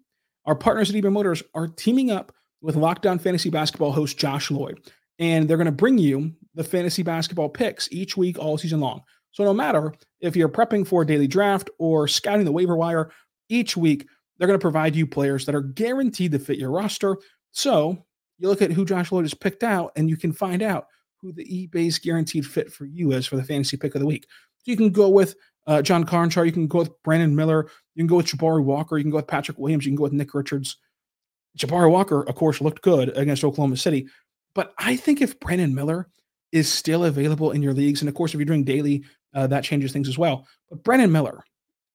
Our 0.45 0.55
partners 0.55 0.91
at 0.91 0.97
eBay 0.97 1.11
Motors 1.11 1.43
are 1.55 1.69
teaming 1.69 2.11
up 2.11 2.33
with 2.61 2.77
Locked 2.77 3.07
On 3.07 3.19
Fantasy 3.19 3.49
Basketball 3.49 3.93
host 3.93 4.19
Josh 4.19 4.51
Lloyd, 4.51 4.79
and 5.19 5.49
they're 5.49 5.57
going 5.57 5.65
to 5.65 5.73
bring 5.73 5.97
you 5.97 6.33
the 6.55 6.65
fantasy 6.65 7.03
basketball 7.03 7.49
picks 7.49 7.91
each 7.91 8.17
week, 8.17 8.39
all 8.39 8.59
season 8.59 8.81
long. 8.81 9.03
So 9.33 9.45
no 9.45 9.55
matter 9.55 9.93
if 10.21 10.37
you're 10.37 10.49
prepping 10.49 10.87
for 10.87 11.03
a 11.03 11.07
daily 11.07 11.27
draft 11.27 11.71
or 11.79 12.09
scouting 12.09 12.45
the 12.45 12.53
waiver 12.53 12.77
wire, 12.77 13.11
each 13.49 13.77
week 13.77 14.07
they're 14.39 14.49
going 14.49 14.59
to 14.59 14.63
provide 14.63 14.97
you 14.97 15.07
players 15.07 15.47
that 15.47 15.55
are 15.55 15.61
guaranteed 15.61 16.33
to 16.33 16.39
fit 16.39 16.59
your 16.59 16.71
roster 16.71 17.17
so 17.53 18.05
you 18.39 18.49
look 18.49 18.63
at 18.63 18.73
who 18.73 18.85
Josh 18.85 19.13
Lloyd 19.13 19.25
has 19.25 19.35
picked 19.35 19.63
out, 19.63 19.93
and 19.97 20.09
you 20.09 20.17
can 20.17 20.33
find 20.33 20.63
out 20.63 20.87
who 21.21 21.33
the 21.33 21.45
eBay's 21.45 21.99
guaranteed 21.99 22.47
fit 22.47 22.73
for 22.73 22.87
you 22.87 23.13
is 23.13 23.27
for 23.27 23.37
the 23.37 23.45
fantasy 23.45 23.77
pick 23.77 23.95
of 23.95 24.01
the 24.01 24.07
week. 24.07 24.27
So 24.59 24.71
you 24.71 24.77
can 24.77 24.91
go 24.91 25.11
with 25.11 25.35
uh, 25.67 25.83
John 25.83 26.05
Konchar, 26.05 26.47
you 26.47 26.53
can 26.53 26.67
go 26.67 26.79
with 26.79 27.03
Brandon 27.03 27.37
Miller, 27.37 27.69
you 27.95 28.01
can 28.01 28.07
go 28.07 28.17
with 28.17 28.27
Jabari 28.27 28.65
Walker, 28.65 28.97
you 28.97 29.05
can 29.05 29.11
go 29.11 29.19
with 29.19 29.27
Patrick 29.27 29.59
Williams, 29.59 29.85
you 29.85 29.91
can 29.91 29.97
go 29.97 30.05
with 30.05 30.15
Nick 30.15 30.33
Richards. 30.33 30.79
Jabari 31.59 31.91
Walker, 31.91 32.23
of 32.23 32.35
course, 32.35 32.61
looked 32.61 32.81
good 32.81 33.15
against 33.17 33.45
Oklahoma 33.45 33.77
City, 33.77 34.09
but 34.55 34.73
I 34.79 34.97
think 34.97 35.21
if 35.21 35.39
Brandon 35.39 35.75
Miller 35.75 36.09
is 36.51 36.73
still 36.73 37.05
available 37.05 37.51
in 37.51 37.63
your 37.63 37.75
leagues, 37.75 38.01
and 38.01 38.09
of 38.09 38.15
course, 38.15 38.33
if 38.33 38.39
you're 38.39 38.47
doing 38.47 38.65
daily, 38.65 39.05
uh, 39.35 39.47
that 39.47 39.65
changes 39.65 39.93
things 39.93 40.09
as 40.09 40.19
well. 40.19 40.47
But 40.69 40.83
Brandon 40.83 41.11
Miller, 41.11 41.45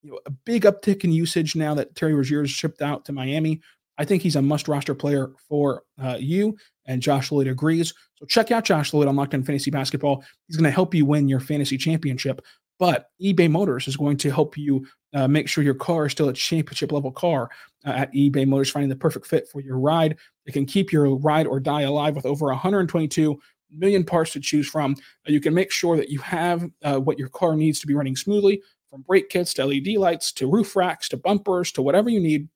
you 0.02 0.10
know, 0.10 0.20
a 0.26 0.30
big 0.30 0.62
uptick 0.62 1.04
in 1.04 1.12
usage 1.12 1.56
now 1.56 1.74
that 1.74 1.94
Terry 1.94 2.14
Rozier 2.14 2.46
shipped 2.46 2.82
out 2.82 3.04
to 3.06 3.12
Miami. 3.12 3.60
I 3.98 4.04
think 4.04 4.22
he's 4.22 4.36
a 4.36 4.42
must 4.42 4.68
roster 4.68 4.94
player 4.94 5.32
for 5.48 5.82
uh, 6.02 6.16
you, 6.18 6.56
and 6.84 7.02
Josh 7.02 7.32
Lloyd 7.32 7.46
agrees. 7.46 7.94
So 8.16 8.26
check 8.26 8.50
out 8.50 8.64
Josh 8.64 8.92
Lloyd 8.92 9.08
on 9.08 9.16
Locked 9.16 9.34
On 9.34 9.42
Fantasy 9.42 9.70
Basketball. 9.70 10.22
He's 10.46 10.56
going 10.56 10.64
to 10.64 10.70
help 10.70 10.94
you 10.94 11.06
win 11.06 11.28
your 11.28 11.40
fantasy 11.40 11.78
championship. 11.78 12.42
But 12.78 13.08
eBay 13.22 13.50
Motors 13.50 13.88
is 13.88 13.96
going 13.96 14.18
to 14.18 14.30
help 14.30 14.58
you 14.58 14.86
uh, 15.14 15.26
make 15.26 15.48
sure 15.48 15.64
your 15.64 15.74
car 15.74 16.06
is 16.06 16.12
still 16.12 16.28
a 16.28 16.34
championship 16.34 16.92
level 16.92 17.10
car 17.10 17.48
uh, 17.86 17.90
at 17.90 18.12
eBay 18.12 18.46
Motors, 18.46 18.70
finding 18.70 18.90
the 18.90 18.96
perfect 18.96 19.26
fit 19.26 19.48
for 19.48 19.60
your 19.60 19.78
ride. 19.78 20.16
It 20.44 20.52
can 20.52 20.66
keep 20.66 20.92
your 20.92 21.16
ride 21.16 21.46
or 21.46 21.58
die 21.58 21.82
alive 21.82 22.14
with 22.14 22.26
over 22.26 22.46
122 22.46 23.38
million 23.70 24.04
parts 24.04 24.32
to 24.32 24.40
choose 24.40 24.68
from. 24.68 24.92
Uh, 25.26 25.32
you 25.32 25.40
can 25.40 25.54
make 25.54 25.70
sure 25.70 25.96
that 25.96 26.08
you 26.08 26.18
have 26.20 26.68
uh, 26.82 26.98
what 26.98 27.18
your 27.18 27.28
car 27.28 27.56
needs 27.56 27.80
to 27.80 27.86
be 27.86 27.94
running 27.94 28.16
smoothly 28.16 28.62
from 28.90 29.02
brake 29.02 29.28
kits 29.28 29.52
to 29.54 29.64
LED 29.64 29.88
lights 29.96 30.32
to 30.32 30.50
roof 30.50 30.76
racks 30.76 31.08
to 31.08 31.16
bumpers 31.16 31.72
to 31.72 31.82
whatever 31.82 32.08
you 32.08 32.20
need 32.20 32.48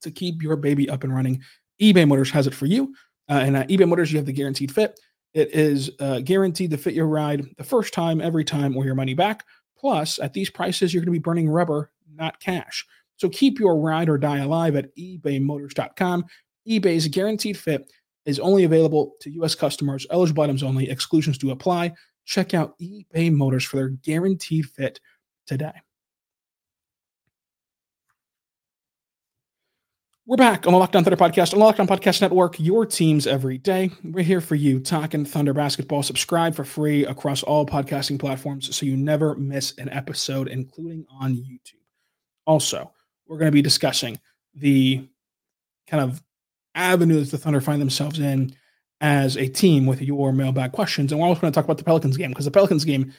to 0.00 0.10
keep 0.10 0.42
your 0.42 0.56
baby 0.56 0.88
up 0.88 1.04
and 1.04 1.14
running. 1.14 1.42
eBay 1.80 2.06
Motors 2.06 2.30
has 2.30 2.46
it 2.46 2.54
for 2.54 2.66
you. 2.66 2.94
Uh, 3.28 3.34
and 3.34 3.56
at 3.56 3.68
eBay 3.68 3.88
Motors, 3.88 4.12
you 4.12 4.18
have 4.18 4.26
the 4.26 4.32
guaranteed 4.32 4.72
fit. 4.72 4.98
It 5.34 5.54
is 5.54 5.90
uh, 6.00 6.20
guaranteed 6.20 6.70
to 6.70 6.78
fit 6.78 6.94
your 6.94 7.08
ride 7.08 7.46
the 7.58 7.64
first 7.64 7.92
time, 7.92 8.20
every 8.20 8.44
time, 8.44 8.76
or 8.76 8.84
your 8.84 8.94
money 8.94 9.14
back. 9.14 9.44
Plus, 9.78 10.18
at 10.18 10.32
these 10.32 10.48
prices, 10.48 10.94
you're 10.94 11.02
going 11.02 11.12
to 11.12 11.18
be 11.18 11.22
burning 11.22 11.48
rubber, 11.48 11.90
not 12.14 12.40
cash. 12.40 12.86
So 13.16 13.28
keep 13.28 13.58
your 13.58 13.78
ride 13.78 14.08
or 14.08 14.18
die 14.18 14.38
alive 14.38 14.76
at 14.76 14.94
ebaymotors.com. 14.96 16.24
eBay's 16.68 17.08
guaranteed 17.08 17.58
fit 17.58 17.90
is 18.26 18.40
only 18.40 18.64
available 18.64 19.14
to 19.20 19.30
U.S. 19.30 19.54
customers, 19.54 20.06
eligible 20.10 20.42
items 20.42 20.62
only, 20.62 20.90
exclusions 20.90 21.38
do 21.38 21.50
apply. 21.50 21.92
Check 22.24 22.54
out 22.54 22.78
eBay 22.78 23.32
Motors 23.32 23.64
for 23.64 23.76
their 23.76 23.88
guaranteed 23.88 24.66
fit 24.66 25.00
today. 25.46 25.72
We're 30.28 30.36
back 30.36 30.66
on 30.66 30.72
the 30.72 30.78
Locked 30.80 30.96
On 30.96 31.04
Thunder 31.04 31.16
podcast, 31.16 31.52
on 31.52 31.60
the 31.60 31.64
Locked 31.64 31.78
On 31.78 31.86
Podcast 31.86 32.20
Network, 32.20 32.58
your 32.58 32.84
teams 32.84 33.28
every 33.28 33.58
day. 33.58 33.92
We're 34.02 34.24
here 34.24 34.40
for 34.40 34.56
you, 34.56 34.80
talking 34.80 35.24
Thunder 35.24 35.54
basketball. 35.54 36.02
Subscribe 36.02 36.52
for 36.52 36.64
free 36.64 37.06
across 37.06 37.44
all 37.44 37.64
podcasting 37.64 38.18
platforms 38.18 38.74
so 38.74 38.86
you 38.86 38.96
never 38.96 39.36
miss 39.36 39.78
an 39.78 39.88
episode, 39.90 40.48
including 40.48 41.06
on 41.08 41.36
YouTube. 41.36 41.74
Also, 42.44 42.92
we're 43.28 43.38
going 43.38 43.52
to 43.52 43.54
be 43.54 43.62
discussing 43.62 44.18
the 44.52 45.06
kind 45.86 46.02
of 46.02 46.20
avenue 46.76 47.20
that 47.20 47.30
the 47.30 47.38
Thunder 47.38 47.60
find 47.60 47.80
themselves 47.80 48.18
in 48.18 48.54
as 49.00 49.36
a 49.36 49.48
team 49.48 49.86
with 49.86 50.00
your 50.00 50.32
mailbag 50.32 50.72
questions. 50.72 51.10
And 51.10 51.20
we're 51.20 51.26
also 51.26 51.40
going 51.40 51.52
to 51.52 51.54
talk 51.54 51.64
about 51.64 51.78
the 51.78 51.84
Pelicans 51.84 52.16
game 52.16 52.30
because 52.30 52.44
the 52.44 52.50
Pelicans 52.50 52.84
game 52.84 53.12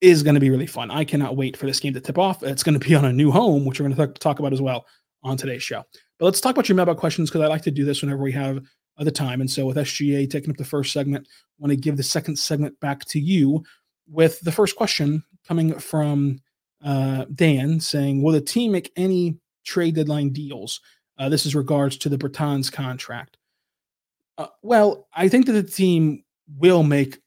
is 0.00 0.22
going 0.22 0.34
to 0.34 0.40
be 0.40 0.50
really 0.50 0.66
fun. 0.66 0.90
I 0.90 1.04
cannot 1.04 1.36
wait 1.36 1.56
for 1.56 1.66
this 1.66 1.80
game 1.80 1.94
to 1.94 2.00
tip 2.00 2.18
off. 2.18 2.42
It's 2.42 2.62
going 2.62 2.78
to 2.78 2.86
be 2.86 2.94
on 2.94 3.04
a 3.04 3.12
new 3.12 3.30
home, 3.30 3.64
which 3.64 3.80
we're 3.80 3.88
going 3.88 3.96
to 3.96 4.18
talk 4.18 4.38
about 4.38 4.52
as 4.52 4.60
well 4.60 4.86
on 5.22 5.36
today's 5.36 5.62
show. 5.62 5.82
But 6.18 6.26
let's 6.26 6.40
talk 6.40 6.52
about 6.54 6.68
your 6.68 6.76
mailbag 6.76 6.98
questions 6.98 7.30
because 7.30 7.42
I 7.42 7.46
like 7.46 7.62
to 7.62 7.70
do 7.70 7.84
this 7.84 8.02
whenever 8.02 8.22
we 8.22 8.32
have 8.32 8.62
the 8.98 9.10
time. 9.10 9.40
And 9.40 9.50
so 9.50 9.66
with 9.66 9.76
SGA 9.76 10.28
taking 10.30 10.50
up 10.50 10.56
the 10.56 10.64
first 10.64 10.92
segment, 10.92 11.26
I 11.28 11.54
want 11.58 11.70
to 11.70 11.76
give 11.76 11.96
the 11.96 12.02
second 12.02 12.38
segment 12.38 12.78
back 12.80 13.04
to 13.06 13.20
you 13.20 13.64
with 14.08 14.40
the 14.40 14.52
first 14.52 14.76
question 14.76 15.22
coming 15.46 15.78
from 15.78 16.40
uh, 16.84 17.26
Dan 17.34 17.80
saying, 17.80 18.22
Will 18.22 18.32
the 18.32 18.40
team 18.40 18.72
make 18.72 18.92
any 18.96 19.38
trade 19.64 19.96
deadline 19.96 20.32
deals? 20.32 20.80
Uh, 21.18 21.28
this 21.28 21.46
is 21.46 21.54
regards 21.54 21.96
to 21.96 22.08
the 22.08 22.18
Bertans 22.18 22.70
contract. 22.70 23.36
Uh, 24.38 24.48
well, 24.62 25.08
I 25.14 25.28
think 25.28 25.46
that 25.46 25.52
the 25.52 25.62
team 25.62 26.24
will 26.58 26.82
make 26.82 27.18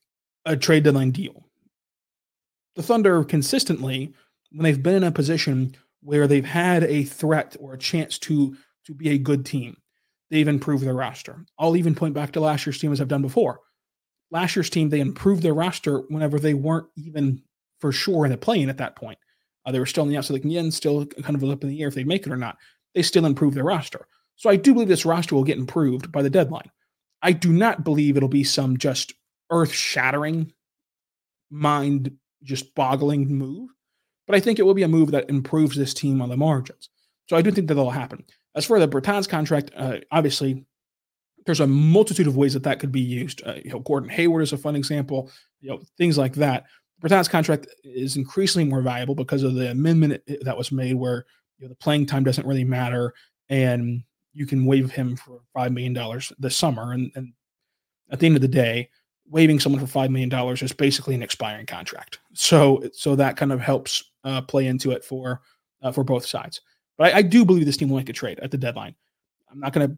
a 0.46 0.56
trade 0.56 0.84
deadline 0.84 1.12
deal. 1.12 1.46
The 2.76 2.84
Thunder 2.84 3.24
consistently, 3.24 4.14
when 4.52 4.64
they've 4.64 4.82
been 4.82 4.96
in 4.96 5.04
a 5.04 5.12
position 5.12 5.76
where 6.02 6.28
they've 6.28 6.46
had 6.46 6.84
a 6.84 7.04
threat 7.04 7.56
or 7.60 7.74
a 7.74 7.78
chance 7.78 8.18
to 8.20 8.56
to 8.86 8.94
be 8.94 9.10
a 9.10 9.18
good 9.18 9.46
team. 9.46 9.78
They've 10.32 10.48
improved 10.48 10.84
their 10.84 10.94
roster. 10.94 11.46
I'll 11.58 11.76
even 11.76 11.96
point 11.96 12.14
back 12.14 12.32
to 12.32 12.40
last 12.40 12.66
year's 12.66 12.80
team 12.80 12.92
as 12.92 13.02
I've 13.02 13.08
done 13.08 13.22
before. 13.22 13.60
Last 14.32 14.56
year's 14.56 14.70
team, 14.70 14.90
they 14.90 15.00
improved 15.00 15.44
their 15.44 15.54
roster 15.54 16.00
whenever 16.10 16.40
they 16.40 16.54
weren't 16.54 16.88
even 16.96 17.42
for 17.80 17.92
sure 17.92 18.26
in 18.26 18.32
the 18.32 18.38
play-in 18.38 18.70
at 18.70 18.78
that 18.78 18.96
point. 18.96 19.18
Uh, 19.66 19.72
they 19.72 19.80
were 19.80 19.86
still 19.86 20.04
in 20.04 20.10
the 20.10 20.18
outside 20.18 20.34
looking 20.34 20.52
in, 20.52 20.72
still 20.72 21.06
kind 21.06 21.36
of 21.36 21.44
up 21.50 21.64
in 21.64 21.70
the 21.70 21.82
air 21.82 21.88
if 21.88 21.96
they 21.96 22.04
make 22.04 22.26
it 22.26 22.32
or 22.32 22.38
not. 22.38 22.58
They 23.00 23.04
still 23.04 23.26
improve 23.26 23.54
their 23.54 23.64
roster. 23.64 24.08
So 24.36 24.50
I 24.50 24.58
do 24.58 24.74
believe 24.74 24.90
this 24.90 25.06
roster 25.06 25.36
will 25.36 25.46
get 25.46 25.58
improved 25.58 26.12
by 26.12 26.22
the 26.22 26.30
deadline. 26.30 26.70
I 27.22 27.32
do 27.32 27.54
not 27.54 27.86
believe 27.86 28.18
it'll 28.18 28.28
be 28.28 28.44
some 28.44 28.76
just 28.76 29.14
earth-shattering, 29.50 30.52
mind 31.50 32.12
just 32.44 32.76
boggling 32.76 33.30
move, 33.30 33.70
but 34.28 34.36
I 34.36 34.42
think 34.42 34.60
it 34.60 34.64
will 34.64 34.74
be 34.74 34.84
a 34.84 34.90
move 34.90 35.12
that 35.12 35.30
improves 35.30 35.78
this 35.78 35.94
team 35.94 36.22
on 36.22 36.28
the 36.28 36.36
margins. 36.36 36.90
So 37.30 37.38
I 37.38 37.42
do 37.42 37.52
think 37.52 37.70
that 37.70 37.76
that'll 37.76 37.90
happen. 37.90 38.26
As 38.54 38.66
for 38.66 38.78
the 38.82 38.88
Bertans 38.90 39.30
contract, 39.30 39.72
uh, 39.78 40.00
obviously, 40.12 40.66
there's 41.46 41.62
a 41.62 41.68
multitude 41.68 42.28
of 42.28 42.36
ways 42.36 42.54
that 42.54 42.64
that 42.64 42.80
could 42.80 42.92
be 42.92 43.00
used. 43.00 43.42
Uh, 43.48 43.60
you 43.64 43.72
know, 43.72 43.80
Gordon 43.80 44.10
Hayward 44.10 44.44
is 44.44 44.52
a 44.52 44.58
fun 44.58 44.76
example. 44.76 45.32
You 45.62 45.70
know, 45.70 45.80
things 45.98 46.18
like 46.18 46.34
that. 46.34 46.66
Bertans 47.02 47.30
contract 47.30 47.66
is 47.86 48.18
increasingly 48.18 48.70
more 48.70 48.82
valuable 48.82 49.16
because 49.16 49.44
of 49.44 49.54
the 49.54 49.72
amendment 49.72 50.22
that 50.42 50.58
was 50.58 50.70
made, 50.70 50.96
where 50.96 51.26
you 51.60 51.66
know, 51.66 51.70
the 51.70 51.76
playing 51.76 52.06
time 52.06 52.24
doesn't 52.24 52.48
really 52.48 52.64
matter, 52.64 53.14
and 53.50 54.04
you 54.34 54.46
can 54.46 54.66
waive 54.66 54.92
him 54.92 55.16
for 55.16 55.42
five 55.54 55.72
million 55.72 55.94
dollars 55.94 56.32
this 56.40 56.56
summer. 56.56 56.94
And, 56.94 57.12
and 57.16 57.34
at 58.10 58.20
the 58.20 58.26
end 58.26 58.36
of 58.36 58.42
the 58.42 58.48
day, 58.48 58.90
waiving 59.30 59.60
someone 59.60 59.82
for 59.82 59.88
five 59.88 60.12
million 60.12 60.30
dollars 60.30 60.62
is 60.62 60.72
basically 60.72 61.16
an 61.16 61.24
expiring 61.24 61.66
contract. 61.66 62.20
So, 62.34 62.84
so 62.94 63.16
that 63.16 63.38
kind 63.38 63.52
of 63.52 63.60
helps 63.60 64.04
uh, 64.24 64.42
play 64.42 64.68
into 64.68 64.92
it 64.92 65.04
for 65.04 65.42
uh, 65.82 65.92
for 65.92 66.04
both 66.04 66.26
sides. 66.26 66.62
But 66.98 67.14
I, 67.14 67.20
I, 67.20 67.22
do 67.22 67.46
believe 67.46 67.66
this 67.66 67.78
team 67.78 67.90
will 67.90 67.98
make 67.98 68.10
a 68.10 68.14
trade 68.14 68.40
at 68.40 68.52
the 68.52 68.58
deadline. 68.58 68.96
I'm 69.50 69.62
not 69.62 69.72
going 69.72 69.90
to 69.90 69.98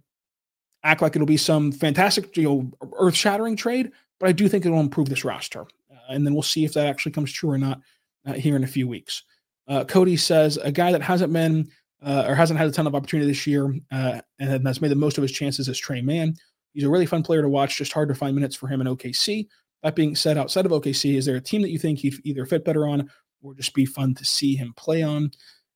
act 0.83 1.01
like 1.01 1.15
it'll 1.15 1.25
be 1.25 1.37
some 1.37 1.71
fantastic, 1.71 2.35
you 2.37 2.43
know, 2.43 2.71
earth 2.99 3.15
shattering 3.15 3.55
trade, 3.55 3.91
but 4.19 4.29
I 4.29 4.31
do 4.31 4.47
think 4.47 4.65
it 4.65 4.69
will 4.69 4.79
improve 4.79 5.09
this 5.09 5.25
roster. 5.25 5.61
Uh, 5.61 5.95
and 6.09 6.25
then 6.25 6.33
we'll 6.33 6.43
see 6.43 6.65
if 6.65 6.73
that 6.73 6.85
actually 6.87 7.13
comes 7.13 7.31
true 7.31 7.49
or 7.49 7.57
not 7.57 7.81
uh, 8.25 8.33
here 8.33 8.55
in 8.55 8.63
a 8.63 8.67
few 8.67 8.87
weeks. 8.87 9.23
Uh, 9.71 9.85
Cody 9.85 10.17
says 10.17 10.57
a 10.57 10.71
guy 10.71 10.91
that 10.91 11.01
hasn't 11.01 11.31
been 11.31 11.69
uh, 12.03 12.25
or 12.27 12.35
hasn't 12.35 12.59
had 12.59 12.67
a 12.67 12.71
ton 12.71 12.87
of 12.87 12.95
opportunity 12.95 13.27
this 13.27 13.47
year 13.47 13.73
uh, 13.91 14.19
and 14.39 14.67
has 14.67 14.81
made 14.81 14.91
the 14.91 14.95
most 14.95 15.17
of 15.17 15.21
his 15.21 15.31
chances 15.31 15.67
is 15.69 15.79
Tre 15.79 16.01
Mann. 16.01 16.35
He's 16.73 16.83
a 16.83 16.89
really 16.89 17.05
fun 17.05 17.23
player 17.23 17.41
to 17.41 17.49
watch, 17.49 17.77
just 17.77 17.93
hard 17.93 18.09
to 18.09 18.15
find 18.15 18.35
minutes 18.35 18.55
for 18.55 18.67
him 18.67 18.81
in 18.81 18.87
OKC. 18.87 19.47
That 19.83 19.95
being 19.95 20.15
said, 20.15 20.37
outside 20.37 20.65
of 20.65 20.71
OKC, 20.71 21.15
is 21.15 21.25
there 21.25 21.35
a 21.35 21.41
team 21.41 21.61
that 21.61 21.69
you 21.69 21.79
think 21.79 21.99
he'd 21.99 22.15
either 22.23 22.45
fit 22.45 22.65
better 22.65 22.87
on 22.87 23.09
or 23.41 23.53
just 23.53 23.73
be 23.73 23.85
fun 23.85 24.13
to 24.15 24.25
see 24.25 24.55
him 24.55 24.73
play 24.75 25.03
on? 25.03 25.31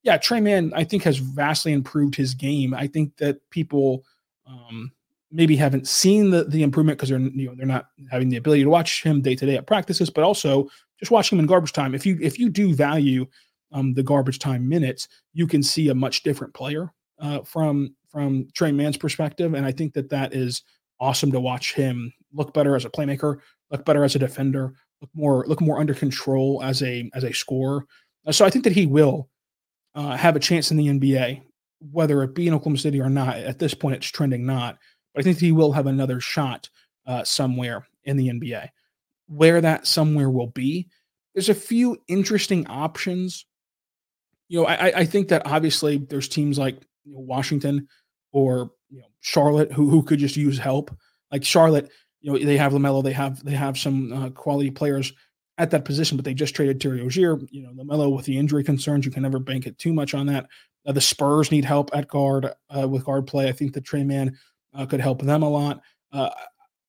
yeah, 0.05 0.17
Tre 0.17 0.39
Mann, 0.39 0.71
I 0.75 0.83
think, 0.83 1.01
has 1.03 1.17
vastly 1.17 1.73
improved 1.73 2.15
his 2.15 2.35
game. 2.35 2.75
I 2.75 2.85
think 2.85 3.17
that 3.17 3.37
people 3.49 4.05
um, 4.45 4.91
maybe 5.31 5.55
haven't 5.55 5.87
seen 5.87 6.29
the 6.29 6.43
the 6.43 6.61
improvement 6.61 6.99
because 6.99 7.09
they're 7.09 7.19
you 7.19 7.47
know 7.47 7.55
they're 7.55 7.65
not 7.65 7.87
having 8.11 8.29
the 8.29 8.37
ability 8.37 8.63
to 8.63 8.69
watch 8.69 9.01
him 9.01 9.21
day 9.21 9.35
to 9.35 9.45
day 9.47 9.57
at 9.57 9.65
practices, 9.65 10.11
but 10.11 10.23
also 10.23 10.69
just 10.99 11.11
watching 11.11 11.37
him 11.37 11.43
in 11.43 11.47
garbage 11.47 11.73
time. 11.73 11.95
If 11.95 12.05
you 12.05 12.19
if 12.21 12.37
you 12.37 12.49
do 12.49 12.75
value 12.75 13.25
um, 13.71 13.93
the 13.93 14.03
garbage 14.03 14.39
time 14.39 14.67
minutes, 14.67 15.07
you 15.33 15.47
can 15.47 15.63
see 15.63 15.89
a 15.89 15.95
much 15.95 16.23
different 16.23 16.53
player 16.53 16.91
uh, 17.19 17.41
from 17.41 17.95
from 18.09 18.47
Tre 18.53 18.71
Mann's 18.71 18.97
perspective, 18.97 19.53
and 19.53 19.65
I 19.65 19.71
think 19.71 19.93
that 19.93 20.09
that 20.09 20.33
is 20.33 20.63
awesome 20.99 21.31
to 21.31 21.39
watch 21.39 21.73
him 21.73 22.13
look 22.33 22.53
better 22.53 22.75
as 22.75 22.85
a 22.85 22.89
playmaker, 22.89 23.39
look 23.71 23.85
better 23.85 24.03
as 24.03 24.15
a 24.15 24.19
defender, 24.19 24.73
look 25.01 25.09
more 25.13 25.45
look 25.47 25.61
more 25.61 25.79
under 25.79 25.93
control 25.93 26.61
as 26.63 26.81
a 26.81 27.09
as 27.13 27.23
a 27.23 27.33
scorer. 27.33 27.85
Uh, 28.25 28.31
so 28.31 28.45
I 28.45 28.49
think 28.49 28.63
that 28.63 28.73
he 28.73 28.85
will 28.85 29.29
uh, 29.93 30.15
have 30.15 30.35
a 30.35 30.39
chance 30.39 30.71
in 30.71 30.77
the 30.77 30.87
NBA, 30.87 31.41
whether 31.91 32.21
it 32.23 32.35
be 32.35 32.47
in 32.47 32.53
Oklahoma 32.53 32.77
City 32.77 32.99
or 32.99 33.09
not. 33.09 33.37
At 33.37 33.59
this 33.59 33.73
point, 33.73 33.95
it's 33.95 34.07
trending 34.07 34.45
not. 34.45 34.77
But 35.13 35.21
I 35.21 35.23
think 35.23 35.39
he 35.39 35.51
will 35.51 35.71
have 35.71 35.87
another 35.87 36.19
shot 36.19 36.69
uh, 37.07 37.23
somewhere 37.23 37.87
in 38.03 38.17
the 38.17 38.29
NBA. 38.29 38.69
Where 39.27 39.61
that 39.61 39.87
somewhere 39.87 40.29
will 40.29 40.47
be, 40.47 40.87
there's 41.33 41.49
a 41.49 41.55
few 41.55 41.97
interesting 42.07 42.67
options. 42.67 43.45
You 44.47 44.61
know, 44.61 44.67
I, 44.67 44.99
I 44.99 45.05
think 45.05 45.29
that 45.29 45.43
obviously 45.45 45.97
there's 45.97 46.27
teams 46.27 46.57
like 46.57 46.77
you 47.03 47.13
know, 47.13 47.19
Washington 47.19 47.87
or 48.31 48.71
you 48.89 48.99
know 48.99 49.07
Charlotte 49.21 49.71
who 49.71 49.89
who 49.89 50.03
could 50.03 50.19
just 50.19 50.37
use 50.37 50.57
help. 50.57 50.95
Like 51.31 51.43
Charlotte, 51.43 51.89
you 52.21 52.31
know, 52.31 52.37
they 52.37 52.57
have 52.57 52.73
Lamelo, 52.73 53.03
they 53.03 53.13
have 53.13 53.43
they 53.43 53.53
have 53.53 53.77
some 53.77 54.13
uh, 54.13 54.29
quality 54.29 54.71
players 54.71 55.13
at 55.57 55.71
that 55.71 55.85
position, 55.85 56.17
but 56.17 56.25
they 56.25 56.33
just 56.33 56.55
traded 56.55 56.79
Terry 56.79 57.01
Rozier. 57.01 57.39
You 57.49 57.63
know, 57.63 57.83
Lamelo 57.83 58.15
with 58.15 58.25
the 58.25 58.37
injury 58.37 58.63
concerns, 58.63 59.05
you 59.05 59.11
can 59.11 59.23
never 59.23 59.39
bank 59.39 59.65
it 59.65 59.77
too 59.77 59.93
much 59.93 60.13
on 60.13 60.27
that. 60.27 60.47
Uh, 60.85 60.91
the 60.91 61.01
Spurs 61.01 61.51
need 61.51 61.65
help 61.65 61.89
at 61.93 62.07
guard 62.07 62.51
uh, 62.69 62.87
with 62.87 63.05
guard 63.05 63.25
play. 63.27 63.47
I 63.47 63.51
think 63.51 63.73
the 63.73 63.81
Tre 63.81 64.03
Mann 64.03 64.37
uh, 64.73 64.85
could 64.85 64.99
help 64.99 65.21
them 65.21 65.43
a 65.43 65.49
lot. 65.49 65.81
Uh, 66.11 66.29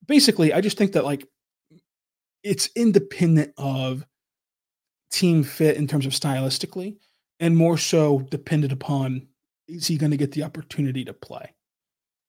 basically, 0.07 0.53
I 0.53 0.61
just 0.61 0.77
think 0.77 0.93
that 0.93 1.05
like 1.05 1.27
it's 2.43 2.69
independent 2.77 3.53
of 3.57 4.05
team 5.11 5.43
fit 5.43 5.77
in 5.77 5.87
terms 5.87 6.07
of 6.07 6.13
stylistically, 6.13 6.97
and 7.41 7.57
more 7.57 7.79
so 7.79 8.21
dependent 8.31 8.73
upon 8.73 9.27
is 9.69 9.87
he 9.87 9.97
going 9.97 10.11
to 10.11 10.17
get 10.17 10.33
the 10.33 10.43
opportunity 10.43 11.05
to 11.05 11.13
play. 11.13 11.53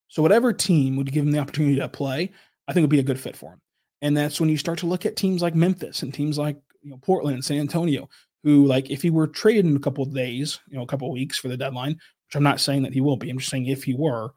So 0.07 0.21
whatever 0.21 0.53
team 0.53 0.95
would 0.97 1.11
give 1.11 1.25
him 1.25 1.31
the 1.31 1.39
opportunity 1.39 1.75
to 1.77 1.89
play, 1.89 2.31
I 2.67 2.73
think 2.73 2.83
would 2.83 2.89
be 2.89 2.99
a 2.99 3.03
good 3.03 3.19
fit 3.19 3.35
for 3.35 3.51
him. 3.51 3.61
And 4.01 4.15
that's 4.15 4.39
when 4.39 4.49
you 4.49 4.57
start 4.57 4.79
to 4.79 4.85
look 4.85 5.05
at 5.05 5.15
teams 5.15 5.41
like 5.41 5.55
Memphis 5.55 6.03
and 6.03 6.13
teams 6.13 6.37
like 6.37 6.57
you 6.81 6.91
know 6.91 6.97
Portland 6.97 7.35
and 7.35 7.45
San 7.45 7.59
Antonio, 7.59 8.09
who 8.43 8.65
like 8.65 8.89
if 8.89 9.01
he 9.01 9.09
were 9.09 9.27
traded 9.27 9.65
in 9.65 9.75
a 9.75 9.79
couple 9.79 10.03
of 10.03 10.13
days, 10.13 10.59
you 10.69 10.77
know, 10.77 10.83
a 10.83 10.87
couple 10.87 11.07
of 11.07 11.13
weeks 11.13 11.37
for 11.37 11.47
the 11.47 11.57
deadline, 11.57 11.93
which 11.93 12.35
I'm 12.35 12.43
not 12.43 12.59
saying 12.59 12.83
that 12.83 12.93
he 12.93 13.01
will 13.01 13.17
be. 13.17 13.29
I'm 13.29 13.39
just 13.39 13.49
saying 13.49 13.65
if 13.65 13.83
he 13.83 13.93
were, 13.93 14.29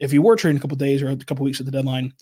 if 0.00 0.10
he 0.10 0.18
were 0.18 0.36
traded 0.36 0.56
in 0.56 0.58
a 0.58 0.62
couple 0.62 0.76
of 0.76 0.80
days 0.80 1.02
or 1.02 1.10
a 1.10 1.16
couple 1.16 1.44
of 1.44 1.46
weeks 1.46 1.60
at 1.60 1.66
the 1.66 1.72
deadline, 1.72 2.12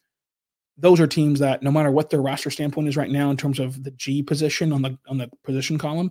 those 0.77 1.01
are 1.01 1.07
teams 1.07 1.39
that 1.41 1.63
no 1.63 1.71
matter 1.71 1.91
what 1.91 2.11
their 2.11 2.23
roster 2.23 2.51
standpoint 2.51 2.89
is 2.89 2.97
right 2.97 3.11
now 3.11 3.31
in 3.31 3.37
terms 3.37 3.59
of 3.59 3.85
the 3.85 3.91
G 3.93 4.23
position 4.23 4.73
on 4.73 4.83
the 4.83 4.99
on 5.09 5.19
the 5.19 5.31
position 5.45 5.79
column, 5.79 6.11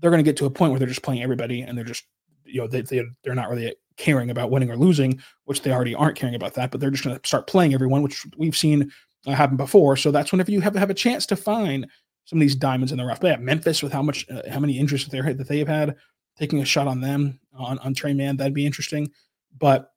they're 0.00 0.10
going 0.10 0.22
to 0.22 0.28
get 0.28 0.36
to 0.38 0.46
a 0.46 0.50
point 0.50 0.72
where 0.72 0.78
they're 0.78 0.88
just 0.88 1.02
playing 1.02 1.22
everybody 1.22 1.62
and 1.62 1.76
they're 1.76 1.84
just 1.84 2.04
you 2.44 2.60
know 2.60 2.66
they, 2.66 2.82
they 2.82 3.02
they're 3.22 3.34
not 3.34 3.50
really 3.50 3.74
caring 3.96 4.30
about 4.30 4.50
winning 4.50 4.70
or 4.70 4.76
losing, 4.76 5.20
which 5.44 5.62
they 5.62 5.72
already 5.72 5.94
aren't 5.94 6.16
caring 6.16 6.34
about 6.34 6.54
that, 6.54 6.70
but 6.70 6.80
they're 6.80 6.90
just 6.90 7.04
going 7.04 7.18
to 7.18 7.26
start 7.26 7.46
playing 7.46 7.74
everyone, 7.74 8.02
which 8.02 8.26
we've 8.38 8.56
seen 8.56 8.90
uh, 9.26 9.32
happened 9.32 9.58
before. 9.58 9.96
So 9.96 10.10
that's 10.10 10.32
whenever 10.32 10.50
you 10.50 10.60
have 10.60 10.74
have 10.74 10.90
a 10.90 10.94
chance 10.94 11.26
to 11.26 11.36
find 11.36 11.86
some 12.24 12.38
of 12.38 12.40
these 12.40 12.56
diamonds 12.56 12.92
in 12.92 12.98
the 12.98 13.04
rough. 13.04 13.20
But 13.20 13.28
yeah, 13.28 13.36
Memphis 13.36 13.82
with 13.82 13.92
how 13.92 14.02
much, 14.02 14.26
uh, 14.30 14.42
how 14.50 14.58
many 14.58 14.78
injuries 14.78 15.06
that 15.06 15.10
they 15.10 15.32
that 15.32 15.48
they 15.48 15.58
have 15.58 15.68
had, 15.68 15.96
taking 16.38 16.60
a 16.60 16.64
shot 16.64 16.88
on 16.88 17.00
them 17.00 17.38
on 17.54 17.78
on 17.80 17.94
Tre 17.94 18.14
Mann, 18.14 18.36
that'd 18.36 18.54
be 18.54 18.66
interesting. 18.66 19.10
But 19.58 19.92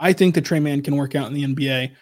I 0.00 0.12
think 0.12 0.34
that 0.34 0.44
Tre 0.44 0.60
Mann 0.60 0.82
can 0.82 0.96
work 0.96 1.14
out 1.14 1.28
in 1.28 1.34
the 1.34 1.44
NBA. 1.44 1.94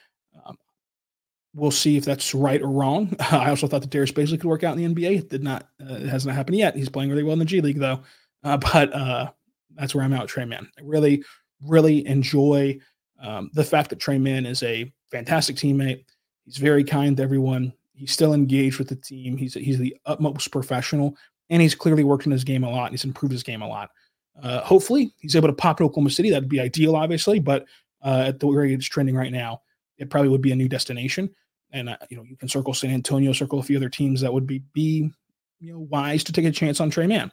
We'll 1.55 1.71
see 1.71 1.97
if 1.97 2.05
that's 2.05 2.35
right 2.35 2.61
or 2.61 2.69
wrong. 2.69 3.15
I 3.31 3.49
also 3.51 3.69
thought 3.69 3.83
that 3.83 3.91
Darius 3.91 4.13
Bazley 4.13 4.41
could 4.41 4.45
work 4.45 4.65
out 4.65 4.77
in 4.77 4.95
the 4.95 5.03
NBA. 5.03 5.19
It 5.19 5.31
did 5.31 5.43
not. 5.43 5.69
Uh, 5.81 5.95
it 5.95 6.09
hasn't 6.09 6.35
happened 6.35 6.59
yet. 6.59 6.77
He's 6.77 6.89
playing 6.89 7.11
really 7.11 7.23
well 7.23 7.35
in 7.35 7.39
the 7.39 7.45
G 7.45 7.61
League 7.61 7.79
though. 7.79 8.01
Uh, 8.43 8.57
but 8.57 8.93
uh, 8.93 9.31
that's 9.75 9.95
where 9.95 10.05
I'm 10.05 10.13
out, 10.13 10.29
Tre 10.29 10.45
Mann. 10.45 10.69
I 10.79 10.83
really, 10.83 11.25
really 11.63 12.07
enjoy 12.07 12.79
um, 13.21 13.51
the 13.55 13.65
fact 13.65 13.91
that 13.91 14.01
Tre 14.01 14.19
Mann 14.19 14.47
is 14.47 14.63
a 14.63 14.93
fantastic 15.11 15.57
teammate. 15.57 16.05
He's 16.45 16.57
very 16.59 16.85
kind 16.85 17.17
to 17.17 17.23
everyone. 17.23 17.73
He's 17.95 18.13
still 18.13 18.35
engaged 18.35 18.79
with 18.79 18.89
the 18.89 18.97
team. 18.97 19.37
He's 19.37 19.55
he's 19.55 19.79
the 19.79 19.97
utmost 20.07 20.51
professional, 20.51 21.17
and 21.51 21.63
he's 21.63 21.75
clearly 21.75 22.05
worked 22.05 22.27
on 22.27 22.33
his 22.33 22.45
game 22.45 22.65
a 22.65 22.71
lot. 22.71 22.91
He's 22.91 23.05
improved 23.05 23.33
his 23.33 23.43
game 23.43 23.63
a 23.63 23.69
lot. 23.69 23.91
Uh, 24.43 24.61
hopefully, 24.61 25.15
he's 25.19 25.37
able 25.37 25.49
to 25.49 25.55
pop 25.55 25.79
to 25.79 25.85
Oklahoma 25.85 26.11
City. 26.11 26.31
That'd 26.31 26.49
be 26.49 26.61
ideal, 26.61 26.97
obviously. 26.97 27.39
But 27.39 27.67
uh, 28.03 28.25
at 28.27 28.41
the 28.41 28.49
rate 28.49 28.73
it's 28.73 28.87
trending 28.87 29.15
right 29.15 29.33
now, 29.33 29.63
it 29.97 30.11
probably 30.11 30.29
would 30.29 30.43
be 30.43 30.53
a 30.53 30.57
new 30.57 30.69
destination. 30.69 31.31
And 31.75 31.91
uh, 31.91 31.97
you 32.09 32.17
know, 32.17 32.23
you 32.23 32.37
can 32.37 32.49
circle 32.49 32.73
San 32.73 32.91
Antonio, 32.91 33.33
circle 33.33 33.59
a 33.59 33.63
few 33.63 33.77
other 33.77 33.91
teams 33.91 34.21
that 34.23 34.33
would 34.33 34.47
be 34.47 34.61
be 34.73 35.11
you 35.61 35.73
know 35.73 35.81
wise 35.81 36.25
to 36.25 36.33
take 36.33 36.45
a 36.47 36.51
chance 36.51 36.81
on 36.81 36.89
Tre 36.89 37.07
Mann. 37.07 37.31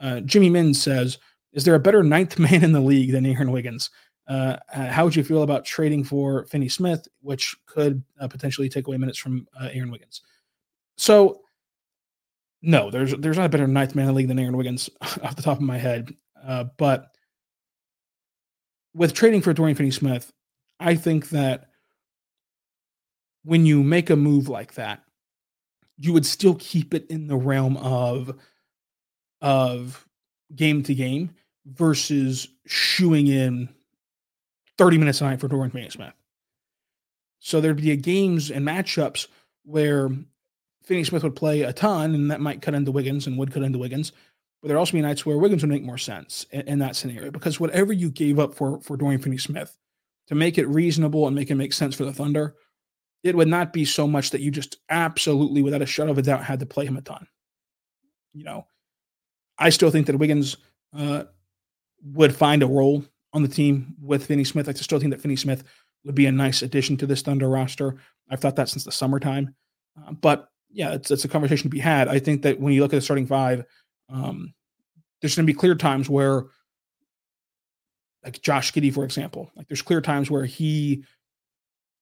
Uh, 0.00 0.20
Jimmy 0.20 0.50
Min 0.50 0.74
says, 0.74 1.18
"Is 1.52 1.64
there 1.64 1.74
a 1.76 1.80
better 1.80 2.02
ninth 2.02 2.38
man 2.38 2.64
in 2.64 2.72
the 2.72 2.80
league 2.80 3.12
than 3.12 3.26
Aaron 3.26 3.52
Wiggins? 3.52 3.90
Uh, 4.26 4.56
how 4.72 5.04
would 5.04 5.14
you 5.14 5.22
feel 5.22 5.42
about 5.42 5.66
trading 5.66 6.02
for 6.02 6.46
Finney 6.46 6.68
Smith, 6.68 7.06
which 7.20 7.54
could 7.66 8.02
uh, 8.18 8.26
potentially 8.26 8.70
take 8.70 8.86
away 8.86 8.96
minutes 8.96 9.18
from 9.18 9.46
uh, 9.60 9.68
Aaron 9.70 9.90
Wiggins? 9.90 10.22
So, 10.96 11.42
no, 12.62 12.90
there's 12.90 13.12
there's 13.16 13.36
not 13.36 13.46
a 13.46 13.50
better 13.50 13.68
ninth 13.68 13.94
man 13.94 14.08
in 14.08 14.08
the 14.08 14.16
league 14.16 14.28
than 14.28 14.38
Aaron 14.38 14.56
Wiggins 14.56 14.88
off 15.22 15.36
the 15.36 15.42
top 15.42 15.58
of 15.58 15.62
my 15.62 15.76
head. 15.76 16.14
Uh, 16.42 16.64
but 16.78 17.08
with 18.94 19.12
trading 19.12 19.42
for 19.42 19.52
Dorian 19.52 19.76
Finney 19.76 19.90
Smith, 19.90 20.32
I 20.80 20.94
think 20.94 21.28
that 21.30 21.66
when 23.44 23.66
you 23.66 23.82
make 23.82 24.10
a 24.10 24.16
move 24.16 24.48
like 24.48 24.74
that, 24.74 25.02
you 25.98 26.12
would 26.12 26.26
still 26.26 26.56
keep 26.58 26.94
it 26.94 27.06
in 27.08 27.28
the 27.28 27.36
realm 27.36 27.76
of 27.76 28.36
of 29.40 30.06
game 30.54 30.82
to 30.82 30.94
game 30.94 31.30
versus 31.66 32.48
shooing 32.66 33.26
in 33.26 33.68
30 34.78 34.98
minutes 34.98 35.20
a 35.20 35.24
night 35.24 35.40
for 35.40 35.48
Dorian 35.48 35.70
Finney 35.70 35.90
Smith. 35.90 36.14
So 37.38 37.60
there'd 37.60 37.76
be 37.76 37.94
games 37.96 38.50
and 38.50 38.66
matchups 38.66 39.28
where 39.64 40.08
Finney 40.82 41.04
Smith 41.04 41.22
would 41.22 41.36
play 41.36 41.62
a 41.62 41.72
ton, 41.72 42.14
and 42.14 42.30
that 42.30 42.40
might 42.40 42.62
cut 42.62 42.74
into 42.74 42.90
Wiggins 42.90 43.26
and 43.26 43.38
would 43.38 43.52
cut 43.52 43.62
into 43.62 43.78
Wiggins. 43.78 44.12
But 44.60 44.68
there'd 44.68 44.78
also 44.78 44.92
be 44.92 45.02
nights 45.02 45.26
where 45.26 45.38
Wiggins 45.38 45.62
would 45.62 45.70
make 45.70 45.84
more 45.84 45.98
sense 45.98 46.46
in, 46.50 46.62
in 46.62 46.78
that 46.78 46.96
scenario 46.96 47.30
because 47.30 47.60
whatever 47.60 47.92
you 47.92 48.10
gave 48.10 48.38
up 48.38 48.54
for 48.54 48.80
for 48.80 48.96
Dorian 48.96 49.20
Finney 49.20 49.38
Smith 49.38 49.76
to 50.28 50.34
make 50.34 50.56
it 50.56 50.66
reasonable 50.66 51.26
and 51.26 51.36
make 51.36 51.50
it 51.50 51.56
make 51.56 51.74
sense 51.74 51.94
for 51.94 52.04
the 52.04 52.12
Thunder, 52.12 52.56
it 53.24 53.34
would 53.34 53.48
not 53.48 53.72
be 53.72 53.86
so 53.86 54.06
much 54.06 54.30
that 54.30 54.42
you 54.42 54.50
just 54.50 54.76
absolutely, 54.90 55.62
without 55.62 55.82
a 55.82 55.86
shadow 55.86 56.12
of 56.12 56.18
a 56.18 56.22
doubt, 56.22 56.44
had 56.44 56.60
to 56.60 56.66
play 56.66 56.84
him 56.84 56.98
a 56.98 57.00
ton. 57.00 57.26
You 58.34 58.44
know, 58.44 58.66
I 59.58 59.70
still 59.70 59.90
think 59.90 60.06
that 60.06 60.18
Wiggins 60.18 60.58
uh, 60.96 61.24
would 62.12 62.36
find 62.36 62.62
a 62.62 62.66
role 62.66 63.02
on 63.32 63.42
the 63.42 63.48
team 63.48 63.94
with 64.00 64.26
Finney 64.26 64.44
Smith. 64.44 64.68
I 64.68 64.72
still 64.72 65.00
think 65.00 65.10
that 65.10 65.22
Finney 65.22 65.36
Smith 65.36 65.64
would 66.04 66.14
be 66.14 66.26
a 66.26 66.32
nice 66.32 66.60
addition 66.60 66.98
to 66.98 67.06
this 67.06 67.22
Thunder 67.22 67.48
roster. 67.48 67.96
I've 68.30 68.40
thought 68.40 68.56
that 68.56 68.68
since 68.68 68.84
the 68.84 68.92
summertime. 68.92 69.54
Uh, 69.98 70.12
but 70.12 70.48
yeah, 70.70 70.92
it's, 70.92 71.10
it's 71.10 71.24
a 71.24 71.28
conversation 71.28 71.64
to 71.64 71.74
be 71.74 71.78
had. 71.78 72.08
I 72.08 72.18
think 72.18 72.42
that 72.42 72.60
when 72.60 72.74
you 72.74 72.82
look 72.82 72.92
at 72.92 72.96
the 72.96 73.02
starting 73.02 73.26
five, 73.26 73.64
um, 74.10 74.52
there's 75.20 75.34
going 75.34 75.46
to 75.46 75.52
be 75.52 75.58
clear 75.58 75.74
times 75.74 76.10
where, 76.10 76.44
like 78.22 78.42
Josh 78.42 78.72
Giddey, 78.72 78.92
for 78.92 79.04
example, 79.04 79.50
like 79.56 79.68
there's 79.68 79.82
clear 79.82 80.02
times 80.02 80.30
where 80.30 80.44
he 80.44 81.04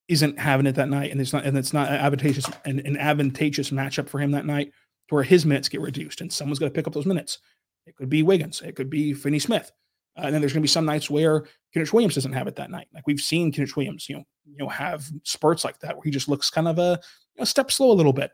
isn't 0.08 0.38
having 0.38 0.66
it 0.66 0.74
that 0.74 0.88
night, 0.88 1.10
and 1.10 1.20
it's 1.20 1.32
not 1.32 1.44
and 1.44 1.56
it's 1.56 1.72
not 1.72 1.88
an 1.88 1.96
advantageous 1.96 2.46
an, 2.64 2.80
an 2.80 2.96
advantageous 2.96 3.70
matchup 3.70 4.08
for 4.08 4.18
him 4.18 4.32
that 4.32 4.46
night, 4.46 4.72
to 5.08 5.14
where 5.14 5.24
his 5.24 5.46
minutes 5.46 5.68
get 5.68 5.80
reduced, 5.80 6.20
and 6.20 6.32
someone's 6.32 6.58
going 6.58 6.70
to 6.70 6.74
pick 6.74 6.86
up 6.86 6.94
those 6.94 7.06
minutes. 7.06 7.38
It 7.86 7.96
could 7.96 8.08
be 8.08 8.22
Wiggins, 8.22 8.60
it 8.60 8.76
could 8.76 8.90
be 8.90 9.12
Finney 9.12 9.38
Smith. 9.38 9.72
Uh, 10.16 10.22
and 10.24 10.34
then 10.34 10.42
there's 10.42 10.52
going 10.52 10.60
to 10.60 10.64
be 10.64 10.68
some 10.68 10.84
nights 10.84 11.08
where 11.08 11.44
Kenrich 11.74 11.92
Williams 11.92 12.14
doesn't 12.14 12.34
have 12.34 12.46
it 12.46 12.56
that 12.56 12.70
night. 12.70 12.86
Like 12.92 13.06
we've 13.06 13.20
seen 13.20 13.50
Kenrich 13.50 13.76
Williams, 13.76 14.08
you 14.08 14.16
know, 14.16 14.24
you 14.44 14.58
know, 14.58 14.68
have 14.68 15.10
spurts 15.22 15.64
like 15.64 15.78
that 15.80 15.96
where 15.96 16.04
he 16.04 16.10
just 16.10 16.28
looks 16.28 16.50
kind 16.50 16.68
of 16.68 16.78
a 16.78 17.00
you 17.34 17.40
know, 17.40 17.44
step 17.44 17.70
slow 17.70 17.90
a 17.90 17.94
little 17.94 18.12
bit. 18.12 18.30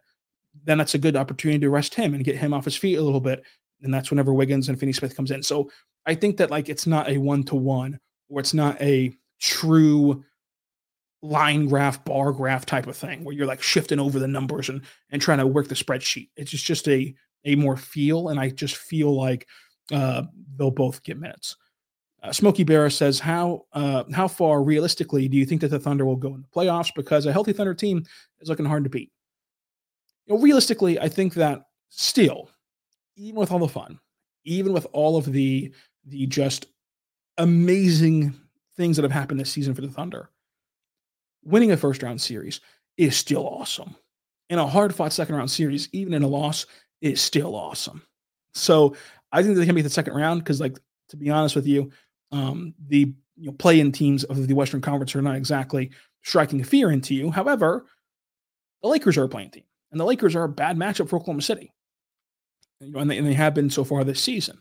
Then 0.65 0.79
that's 0.79 0.95
a 0.95 0.99
good 0.99 1.15
opportunity 1.15 1.61
to 1.61 1.71
rest 1.71 1.95
him 1.95 2.15
and 2.15 2.25
get 2.25 2.37
him 2.37 2.53
off 2.53 2.65
his 2.65 2.77
feet 2.77 2.97
a 2.97 3.03
little 3.03 3.21
bit. 3.21 3.45
And 3.83 3.95
that's 3.95 4.11
whenever 4.11 4.35
Wiggins 4.35 4.69
and 4.69 4.79
Finney 4.79 4.93
Smith 4.93 5.15
comes 5.15 5.31
in. 5.31 5.43
So 5.43 5.71
I 6.05 6.17
think 6.17 6.37
that 6.39 6.51
like 6.51 6.69
it's 6.69 6.87
not 6.87 7.09
a 7.09 7.19
one 7.19 7.45
to 7.45 7.55
one 7.55 8.01
or 8.29 8.41
it's 8.41 8.55
not 8.55 8.81
a 8.83 9.15
true 9.41 10.25
line 11.23 11.67
graph, 11.67 12.05
bar 12.05 12.33
graph 12.33 12.67
type 12.67 12.87
of 12.87 12.97
thing 12.97 13.25
where 13.25 13.35
you're 13.35 13.47
like 13.47 13.63
shifting 13.63 13.99
over 13.99 14.19
the 14.19 14.29
numbers 14.29 14.69
and 14.69 14.83
and 15.11 15.21
trying 15.21 15.39
to 15.39 15.47
work 15.47 15.69
the 15.69 15.75
spreadsheet. 15.75 16.29
It's 16.37 16.51
just 16.51 16.65
just 16.65 16.89
a 16.89 17.15
a 17.45 17.55
more 17.55 17.77
feel, 17.77 18.29
and 18.29 18.39
I 18.39 18.51
just 18.51 18.77
feel 18.77 19.15
like 19.15 19.47
uh, 19.93 20.25
they'll 20.57 20.71
both 20.71 21.03
get 21.03 21.19
minutes. 21.19 21.57
Uh, 22.23 22.33
Smokey 22.33 22.65
Barra 22.65 22.91
says, 22.91 23.21
"How 23.21 23.67
uh, 23.73 24.05
how 24.13 24.29
far 24.29 24.63
realistically 24.63 25.29
do 25.29 25.37
you 25.37 25.47
think 25.47 25.61
that 25.61 25.69
the 25.69 25.79
Thunder 25.79 26.05
will 26.05 26.17
go 26.17 26.35
in 26.35 26.43
the 26.43 26.49
playoffs? 26.49 26.95
Because 26.95 27.27
a 27.27 27.33
healthy 27.33 27.53
Thunder 27.53 27.75
team 27.75 28.05
is 28.41 28.49
looking 28.49 28.67
hard 28.67 28.85
to 28.85 28.91
beat. 28.91 29.13
You 30.27 30.35
know, 30.35 30.41
realistically, 30.41 30.99
I 30.99 31.09
think 31.09 31.35
that 31.35 31.63
still, 31.91 32.51
even 33.17 33.41
with 33.41 33.53
all 33.53 33.61
the 33.61 33.69
fun, 33.69 34.01
even 34.45 34.73
with 34.73 34.87
all 34.93 35.17
of 35.17 35.33
the 35.33 35.73
the 36.05 36.27
just 36.27 36.67
amazing 37.37 38.35
things 38.77 38.97
that 38.97 39.03
have 39.03 39.13
happened 39.13 39.39
this 39.39 39.51
season 39.51 39.75
for 39.75 39.81
the 39.81 39.89
Thunder, 39.89 40.31
winning 41.49 41.73
a 41.73 41.77
first 41.77 42.03
round 42.03 42.21
series 42.21 42.61
is 42.97 43.17
still 43.17 43.47
awesome. 43.47 43.97
And 44.51 44.61
a 44.61 44.67
hard 44.67 44.95
fought 44.95 45.13
second 45.13 45.35
round 45.35 45.51
series, 45.51 45.89
even 45.93 46.15
in 46.15 46.23
a 46.23 46.29
loss, 46.29 46.67
is 47.01 47.21
still 47.21 47.55
awesome. 47.55 48.03
So 48.55 48.97
I 49.33 49.43
think 49.43 49.57
they 49.57 49.67
can 49.67 49.75
make 49.75 49.85
the 49.85 49.91
second 49.91 50.15
round 50.15 50.41
because, 50.41 50.61
like, 50.61 50.79
to 51.09 51.17
be 51.17 51.31
honest 51.31 51.57
with 51.57 51.67
you." 51.67 51.91
Um, 52.31 52.75
the 52.89 53.15
you 53.37 53.47
know, 53.47 53.53
play-in 53.53 53.91
teams 53.91 54.25
of 54.25 54.47
the 54.47 54.55
Western 54.55 54.83
Conference 54.83 55.17
are 55.17 55.23
not 55.23 55.37
exactly 55.37 55.91
striking 56.23 56.63
fear 56.63 56.91
into 56.91 57.15
you. 57.15 57.31
However, 57.31 57.87
the 58.83 58.89
Lakers 58.89 59.17
are 59.17 59.25
a 59.25 59.29
play-in 59.29 59.51
team, 59.51 59.65
and 59.91 59.99
the 59.99 60.05
Lakers 60.05 60.37
are 60.37 60.45
a 60.45 60.49
bad 60.49 60.77
matchup 60.77 61.09
for 61.09 61.17
Oklahoma 61.17 61.41
City, 61.41 61.73
you 62.81 62.91
know, 62.91 62.99
and, 62.99 63.11
they, 63.11 63.17
and 63.17 63.27
they 63.27 63.33
have 63.33 63.55
been 63.55 63.71
so 63.71 63.83
far 63.83 64.05
this 64.05 64.21
season. 64.21 64.61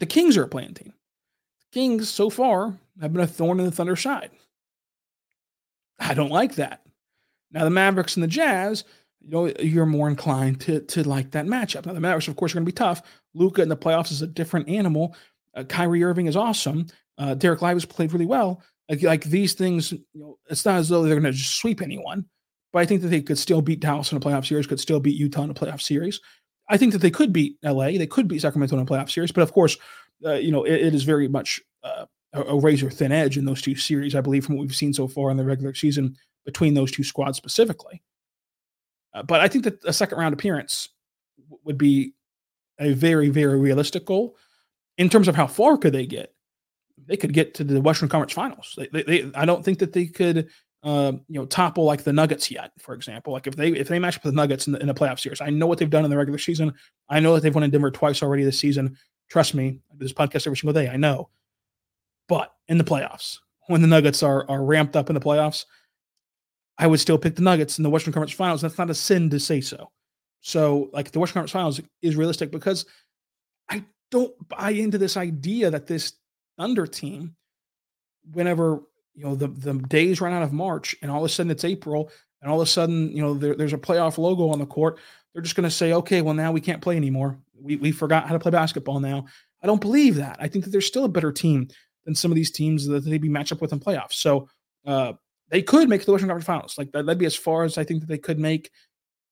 The 0.00 0.06
Kings 0.06 0.36
are 0.38 0.44
a 0.44 0.48
play-in 0.48 0.74
team. 0.74 0.94
The 1.60 1.80
Kings 1.80 2.08
so 2.08 2.30
far 2.30 2.78
have 3.00 3.12
been 3.12 3.22
a 3.22 3.26
thorn 3.26 3.60
in 3.60 3.66
the 3.66 3.72
Thunder 3.72 3.96
side. 3.96 4.30
I 5.98 6.14
don't 6.14 6.30
like 6.30 6.56
that. 6.56 6.82
Now 7.52 7.64
the 7.64 7.70
Mavericks 7.70 8.16
and 8.16 8.22
the 8.22 8.28
Jazz, 8.28 8.84
you 9.20 9.30
know, 9.30 9.52
you're 9.60 9.86
more 9.86 10.08
inclined 10.08 10.60
to 10.62 10.80
to 10.80 11.08
like 11.08 11.32
that 11.32 11.46
matchup. 11.46 11.86
Now 11.86 11.92
the 11.92 12.00
Mavericks, 12.00 12.28
of 12.28 12.36
course, 12.36 12.52
are 12.52 12.56
going 12.56 12.66
to 12.66 12.72
be 12.72 12.76
tough. 12.76 13.02
Luka 13.34 13.62
in 13.62 13.68
the 13.68 13.76
playoffs 13.76 14.12
is 14.12 14.22
a 14.22 14.26
different 14.26 14.68
animal. 14.68 15.16
Uh, 15.54 15.64
Kyrie 15.64 16.04
Irving 16.04 16.26
is 16.26 16.36
awesome. 16.36 16.86
Uh, 17.16 17.34
Dereck 17.34 17.62
Lively's 17.62 17.84
played 17.84 18.12
really 18.12 18.26
well. 18.26 18.62
Like, 18.88 19.02
like 19.02 19.24
these 19.24 19.54
things, 19.54 19.92
you 19.92 20.04
know, 20.14 20.38
it's 20.48 20.64
not 20.64 20.76
as 20.76 20.88
though 20.88 21.02
they're 21.02 21.18
going 21.18 21.32
to 21.32 21.36
just 21.36 21.56
sweep 21.56 21.82
anyone, 21.82 22.24
but 22.72 22.78
I 22.80 22.86
think 22.86 23.02
that 23.02 23.08
they 23.08 23.20
could 23.20 23.38
still 23.38 23.60
beat 23.60 23.80
Dallas 23.80 24.12
in 24.12 24.18
a 24.18 24.20
playoff 24.20 24.46
series, 24.46 24.66
could 24.66 24.80
still 24.80 25.00
beat 25.00 25.16
Utah 25.16 25.42
in 25.42 25.50
a 25.50 25.54
playoff 25.54 25.82
series. 25.82 26.20
I 26.70 26.76
think 26.76 26.92
that 26.92 27.00
they 27.00 27.10
could 27.10 27.32
beat 27.32 27.56
LA, 27.62 27.92
they 27.92 28.06
could 28.06 28.28
beat 28.28 28.42
Sacramento 28.42 28.76
in 28.76 28.82
a 28.82 28.86
playoff 28.86 29.10
series, 29.10 29.32
but 29.32 29.42
of 29.42 29.52
course, 29.52 29.76
uh, 30.24 30.34
you 30.34 30.50
know, 30.50 30.64
it, 30.64 30.74
it 30.74 30.94
is 30.94 31.02
very 31.02 31.28
much 31.28 31.60
uh, 31.82 32.06
a, 32.32 32.42
a 32.42 32.58
razor 32.58 32.90
thin 32.90 33.12
edge 33.12 33.38
in 33.38 33.44
those 33.44 33.62
two 33.62 33.74
series, 33.74 34.14
I 34.14 34.20
believe, 34.20 34.44
from 34.44 34.56
what 34.56 34.62
we've 34.62 34.76
seen 34.76 34.92
so 34.92 35.08
far 35.08 35.30
in 35.30 35.36
the 35.36 35.44
regular 35.44 35.74
season 35.74 36.16
between 36.44 36.74
those 36.74 36.90
two 36.90 37.04
squads 37.04 37.36
specifically. 37.36 38.02
Uh, 39.14 39.22
but 39.22 39.40
I 39.40 39.48
think 39.48 39.64
that 39.64 39.82
a 39.84 39.92
second 39.92 40.18
round 40.18 40.34
appearance 40.34 40.88
w- 41.38 41.60
would 41.64 41.78
be 41.78 42.14
a 42.78 42.92
very, 42.92 43.28
very 43.28 43.58
realistic 43.58 44.04
goal 44.04 44.36
in 44.98 45.08
terms 45.08 45.28
of 45.28 45.34
how 45.34 45.46
far 45.46 45.78
could 45.78 45.92
they 45.92 46.06
get, 46.06 46.34
they 47.06 47.16
could 47.16 47.32
get 47.32 47.54
to 47.54 47.64
the 47.64 47.80
Western 47.80 48.08
Conference 48.08 48.32
Finals. 48.32 48.74
They, 48.76 48.88
they, 48.92 49.02
they 49.02 49.30
I 49.34 49.44
don't 49.44 49.64
think 49.64 49.78
that 49.78 49.92
they 49.92 50.06
could, 50.06 50.48
uh, 50.82 51.12
you 51.28 51.40
know, 51.40 51.46
topple 51.46 51.84
like 51.84 52.04
the 52.04 52.12
Nuggets 52.12 52.50
yet. 52.50 52.72
For 52.78 52.94
example, 52.94 53.32
like 53.32 53.46
if 53.46 53.56
they 53.56 53.70
if 53.70 53.88
they 53.88 53.98
match 53.98 54.16
up 54.16 54.24
with 54.24 54.34
the 54.34 54.36
Nuggets 54.36 54.66
in 54.66 54.74
the, 54.74 54.80
in 54.80 54.88
the 54.88 54.94
playoff 54.94 55.18
series, 55.18 55.40
I 55.40 55.50
know 55.50 55.66
what 55.66 55.78
they've 55.78 55.88
done 55.88 56.04
in 56.04 56.10
the 56.10 56.16
regular 56.16 56.38
season. 56.38 56.74
I 57.08 57.20
know 57.20 57.34
that 57.34 57.42
they've 57.42 57.54
won 57.54 57.64
in 57.64 57.70
Denver 57.70 57.90
twice 57.90 58.22
already 58.22 58.44
this 58.44 58.58
season. 58.58 58.96
Trust 59.28 59.54
me, 59.54 59.80
this 59.96 60.12
podcast 60.12 60.46
every 60.46 60.56
single 60.56 60.72
day. 60.72 60.88
I 60.88 60.96
know, 60.96 61.30
but 62.28 62.54
in 62.68 62.78
the 62.78 62.84
playoffs, 62.84 63.38
when 63.66 63.82
the 63.82 63.88
Nuggets 63.88 64.22
are 64.22 64.48
are 64.48 64.62
ramped 64.62 64.96
up 64.96 65.10
in 65.10 65.14
the 65.14 65.20
playoffs, 65.20 65.64
I 66.78 66.86
would 66.86 67.00
still 67.00 67.18
pick 67.18 67.34
the 67.34 67.42
Nuggets 67.42 67.78
in 67.78 67.82
the 67.82 67.90
Western 67.90 68.12
Conference 68.12 68.32
Finals. 68.32 68.60
That's 68.60 68.78
not 68.78 68.90
a 68.90 68.94
sin 68.94 69.30
to 69.30 69.40
say 69.40 69.60
so. 69.60 69.90
So, 70.40 70.90
like 70.92 71.10
the 71.10 71.18
Western 71.18 71.34
Conference 71.34 71.52
Finals 71.52 71.80
is 72.02 72.16
realistic 72.16 72.50
because 72.50 72.86
I 73.68 73.84
don't 74.10 74.32
buy 74.48 74.70
into 74.70 74.98
this 74.98 75.16
idea 75.16 75.70
that 75.70 75.86
this 75.86 76.12
under 76.58 76.86
team, 76.86 77.34
whenever 78.32 78.82
you 79.14 79.24
know 79.24 79.34
the 79.34 79.48
the 79.48 79.74
days 79.74 80.20
run 80.20 80.32
out 80.32 80.42
of 80.42 80.52
March 80.52 80.94
and 81.02 81.10
all 81.10 81.18
of 81.18 81.24
a 81.24 81.28
sudden 81.28 81.50
it's 81.50 81.64
April 81.64 82.10
and 82.40 82.50
all 82.50 82.60
of 82.60 82.66
a 82.66 82.70
sudden, 82.70 83.10
you 83.10 83.22
know, 83.22 83.34
there, 83.34 83.54
there's 83.54 83.72
a 83.72 83.78
playoff 83.78 84.18
logo 84.18 84.48
on 84.48 84.58
the 84.58 84.66
court, 84.66 84.98
they're 85.32 85.42
just 85.42 85.56
going 85.56 85.68
to 85.68 85.74
say, 85.74 85.92
okay, 85.92 86.22
well, 86.22 86.34
now 86.34 86.52
we 86.52 86.60
can't 86.60 86.82
play 86.82 86.96
anymore. 86.96 87.38
We, 87.60 87.76
we 87.76 87.92
forgot 87.92 88.26
how 88.26 88.32
to 88.32 88.38
play 88.38 88.52
basketball 88.52 89.00
now. 89.00 89.26
I 89.62 89.66
don't 89.66 89.80
believe 89.80 90.16
that. 90.16 90.36
I 90.38 90.48
think 90.48 90.64
that 90.64 90.70
they're 90.70 90.80
still 90.80 91.04
a 91.04 91.08
better 91.08 91.32
team 91.32 91.68
than 92.08 92.14
some 92.14 92.32
of 92.32 92.36
these 92.36 92.50
teams 92.50 92.86
that 92.86 93.04
they'd 93.04 93.20
be 93.20 93.28
matched 93.28 93.52
up 93.52 93.60
with 93.60 93.70
in 93.70 93.78
playoffs. 93.78 94.14
So 94.14 94.48
uh, 94.86 95.12
they 95.50 95.60
could 95.60 95.90
make 95.90 96.06
the 96.06 96.12
Western 96.12 96.30
Conference 96.30 96.46
Finals. 96.46 96.78
Like 96.78 96.90
that, 96.92 97.04
that'd 97.04 97.18
be 97.18 97.26
as 97.26 97.36
far 97.36 97.64
as 97.64 97.76
I 97.76 97.84
think 97.84 98.00
that 98.00 98.06
they 98.06 98.16
could 98.16 98.38
make 98.38 98.70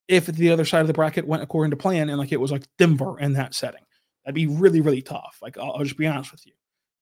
if 0.08 0.26
the 0.26 0.50
other 0.50 0.66
side 0.66 0.82
of 0.82 0.86
the 0.86 0.92
bracket 0.92 1.26
went 1.26 1.42
according 1.42 1.70
to 1.70 1.76
plan 1.78 2.10
and 2.10 2.18
like 2.18 2.32
it 2.32 2.40
was 2.40 2.52
like 2.52 2.66
Denver 2.76 3.18
in 3.18 3.32
that 3.32 3.54
setting. 3.54 3.80
That'd 4.24 4.34
be 4.34 4.46
really, 4.46 4.82
really 4.82 5.00
tough. 5.00 5.38
Like 5.40 5.56
I'll, 5.56 5.72
I'll 5.72 5.84
just 5.84 5.96
be 5.96 6.06
honest 6.06 6.32
with 6.32 6.46
you. 6.46 6.52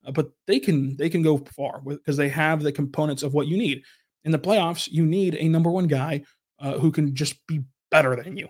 Uh, 0.07 0.13
but 0.13 0.31
they 0.47 0.61
can 0.61 0.97
they 0.97 1.11
can 1.11 1.23
go 1.23 1.39
far 1.57 1.81
because 1.85 2.17
they 2.17 2.29
have 2.29 2.63
the 2.63 2.71
components 2.71 3.25
of 3.25 3.35
what 3.35 3.49
you 3.49 3.57
need 3.57 3.83
in 4.23 4.31
the 4.31 4.39
playoffs. 4.39 4.89
You 4.89 5.05
need 5.05 5.35
a 5.35 5.49
number 5.49 5.71
one 5.71 5.89
guy 5.89 6.23
uh, 6.61 6.79
who 6.79 6.93
can 6.93 7.17
just 7.17 7.45
be 7.49 7.63
better 7.91 8.15
than 8.15 8.37
you. 8.37 8.49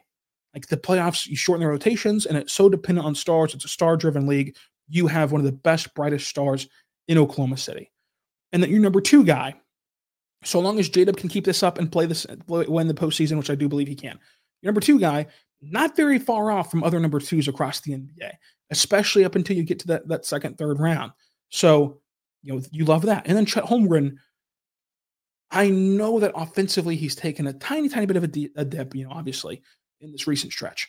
Like 0.52 0.66
the 0.68 0.76
playoffs, 0.76 1.26
you 1.26 1.36
shorten 1.36 1.64
the 1.64 1.70
rotations, 1.70 2.26
and 2.26 2.36
it's 2.36 2.52
so 2.52 2.68
dependent 2.68 3.06
on 3.06 3.14
stars. 3.14 3.54
It's 3.54 3.64
a 3.64 3.68
star-driven 3.68 4.26
league. 4.26 4.56
You 4.90 5.06
have 5.06 5.32
one 5.32 5.40
of 5.40 5.46
the 5.46 5.52
best, 5.52 5.94
brightest 5.94 6.28
stars 6.28 6.68
in 7.08 7.18
Oklahoma 7.18 7.56
City, 7.56 7.90
and 8.52 8.62
then 8.62 8.70
your 8.70 8.80
number 8.80 9.00
two 9.00 9.24
guy. 9.24 9.54
So 10.44 10.60
long 10.60 10.78
as 10.78 10.90
J-Dub 10.90 11.16
can 11.16 11.30
keep 11.30 11.46
this 11.46 11.62
up 11.62 11.78
and 11.78 11.90
play 11.90 12.04
this 12.04 12.26
win 12.46 12.86
the 12.86 12.94
postseason, 12.94 13.38
which 13.38 13.48
I 13.48 13.54
do 13.54 13.68
believe 13.68 13.88
he 13.88 13.94
can. 13.94 14.18
Your 14.60 14.68
number 14.68 14.80
two 14.80 15.00
guy, 15.00 15.26
not 15.62 15.96
very 15.96 16.18
far 16.18 16.50
off 16.50 16.70
from 16.70 16.84
other 16.84 17.00
number 17.00 17.18
twos 17.18 17.48
across 17.48 17.80
the 17.80 17.92
NBA, 17.92 18.30
especially 18.70 19.24
up 19.24 19.34
until 19.34 19.56
you 19.56 19.62
get 19.62 19.78
to 19.80 19.86
that, 19.88 20.08
that 20.08 20.26
second, 20.26 20.58
third 20.58 20.80
round. 20.80 21.12
So, 21.48 22.00
you 22.42 22.54
know, 22.54 22.62
you 22.70 22.84
love 22.84 23.02
that. 23.02 23.26
And 23.26 23.36
then 23.36 23.46
Chet 23.46 23.64
Holmgren, 23.64 24.16
I 25.50 25.70
know 25.70 26.20
that 26.20 26.32
offensively 26.34 26.96
he's 26.96 27.14
taken 27.14 27.46
a 27.46 27.52
tiny, 27.52 27.88
tiny 27.88 28.06
bit 28.06 28.16
of 28.16 28.24
a, 28.24 28.50
a 28.56 28.64
dip, 28.64 28.94
you 28.94 29.04
know, 29.04 29.12
obviously 29.12 29.62
in 30.00 30.12
this 30.12 30.26
recent 30.26 30.52
stretch. 30.52 30.88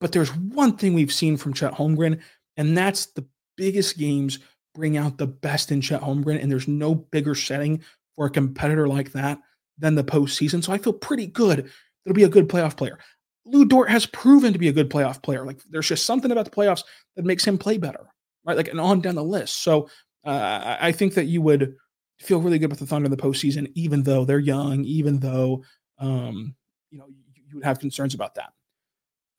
But 0.00 0.12
there's 0.12 0.34
one 0.34 0.76
thing 0.76 0.94
we've 0.94 1.12
seen 1.12 1.36
from 1.36 1.54
Chet 1.54 1.72
Holmgren, 1.72 2.20
and 2.56 2.76
that's 2.76 3.06
the 3.06 3.26
biggest 3.56 3.98
games 3.98 4.38
bring 4.74 4.96
out 4.96 5.18
the 5.18 5.26
best 5.26 5.72
in 5.72 5.80
Chet 5.80 6.00
Holmgren. 6.00 6.42
And 6.42 6.50
there's 6.50 6.68
no 6.68 6.94
bigger 6.94 7.34
setting 7.34 7.82
for 8.16 8.26
a 8.26 8.30
competitor 8.30 8.88
like 8.88 9.12
that 9.12 9.38
than 9.78 9.94
the 9.94 10.04
postseason. 10.04 10.62
So 10.62 10.72
I 10.72 10.78
feel 10.78 10.92
pretty 10.92 11.26
good. 11.26 11.70
It'll 12.04 12.14
be 12.14 12.24
a 12.24 12.28
good 12.28 12.48
playoff 12.48 12.76
player. 12.76 12.98
Lou 13.46 13.64
Dort 13.64 13.90
has 13.90 14.06
proven 14.06 14.52
to 14.52 14.58
be 14.58 14.68
a 14.68 14.72
good 14.72 14.90
playoff 14.90 15.22
player. 15.22 15.44
Like 15.44 15.60
there's 15.70 15.88
just 15.88 16.06
something 16.06 16.30
about 16.30 16.44
the 16.44 16.50
playoffs 16.50 16.84
that 17.16 17.24
makes 17.24 17.46
him 17.46 17.58
play 17.58 17.78
better 17.78 18.08
right? 18.44 18.56
Like 18.56 18.68
and 18.68 18.80
on 18.80 19.00
down 19.00 19.14
the 19.14 19.24
list. 19.24 19.62
So 19.62 19.88
uh, 20.24 20.76
I 20.80 20.92
think 20.92 21.14
that 21.14 21.26
you 21.26 21.42
would 21.42 21.76
feel 22.20 22.40
really 22.40 22.58
good 22.58 22.70
with 22.70 22.78
the 22.78 22.86
Thunder 22.86 23.06
in 23.06 23.10
the 23.10 23.16
postseason, 23.16 23.70
even 23.74 24.02
though 24.02 24.24
they're 24.24 24.38
young, 24.38 24.84
even 24.84 25.18
though 25.18 25.64
um, 25.98 26.54
you 26.90 26.98
know 26.98 27.06
you, 27.34 27.56
would 27.56 27.64
have 27.64 27.78
concerns 27.78 28.14
about 28.14 28.34
that. 28.36 28.52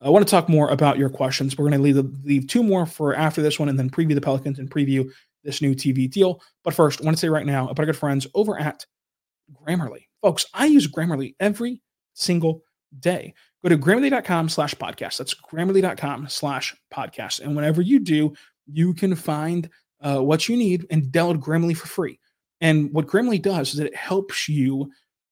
I 0.00 0.10
want 0.10 0.26
to 0.26 0.30
talk 0.30 0.48
more 0.48 0.68
about 0.68 0.98
your 0.98 1.08
questions. 1.08 1.56
We're 1.56 1.70
going 1.70 1.82
to 1.82 2.00
leave, 2.00 2.24
leave 2.24 2.46
two 2.46 2.62
more 2.62 2.84
for 2.84 3.14
after 3.14 3.40
this 3.40 3.58
one 3.58 3.68
and 3.68 3.78
then 3.78 3.90
preview 3.90 4.14
the 4.14 4.20
Pelicans 4.20 4.58
and 4.58 4.70
preview 4.70 5.10
this 5.46 5.62
new 5.62 5.74
TV 5.74 6.10
deal. 6.10 6.42
But 6.62 6.74
first, 6.74 7.00
I 7.00 7.04
want 7.04 7.16
to 7.16 7.20
say 7.20 7.28
right 7.28 7.46
now 7.46 7.68
about 7.68 7.80
our 7.80 7.86
good 7.86 7.96
friends 7.96 8.26
over 8.34 8.58
at 8.60 8.84
Grammarly. 9.54 10.06
Folks, 10.20 10.44
I 10.52 10.66
use 10.66 10.86
Grammarly 10.86 11.34
every 11.40 11.80
single 12.12 12.62
day. 13.00 13.32
Go 13.62 13.70
to 13.70 13.78
grammarly.com 13.78 14.48
slash 14.48 14.74
podcast. 14.74 15.18
That's 15.18 15.34
grammarly.com 15.34 16.28
slash 16.28 16.76
podcast. 16.92 17.40
And 17.40 17.56
whenever 17.56 17.82
you 17.82 18.00
do, 18.00 18.34
you 18.66 18.94
can 18.94 19.14
find 19.14 19.68
uh, 20.00 20.20
what 20.20 20.48
you 20.48 20.56
need 20.56 20.86
and 20.90 21.04
download 21.04 21.40
Grammarly 21.40 21.76
for 21.76 21.86
free. 21.86 22.18
And 22.60 22.92
what 22.92 23.06
Grammarly 23.06 23.40
does 23.40 23.70
is 23.70 23.78
that 23.78 23.86
it 23.86 23.96
helps 23.96 24.48
you 24.48 24.90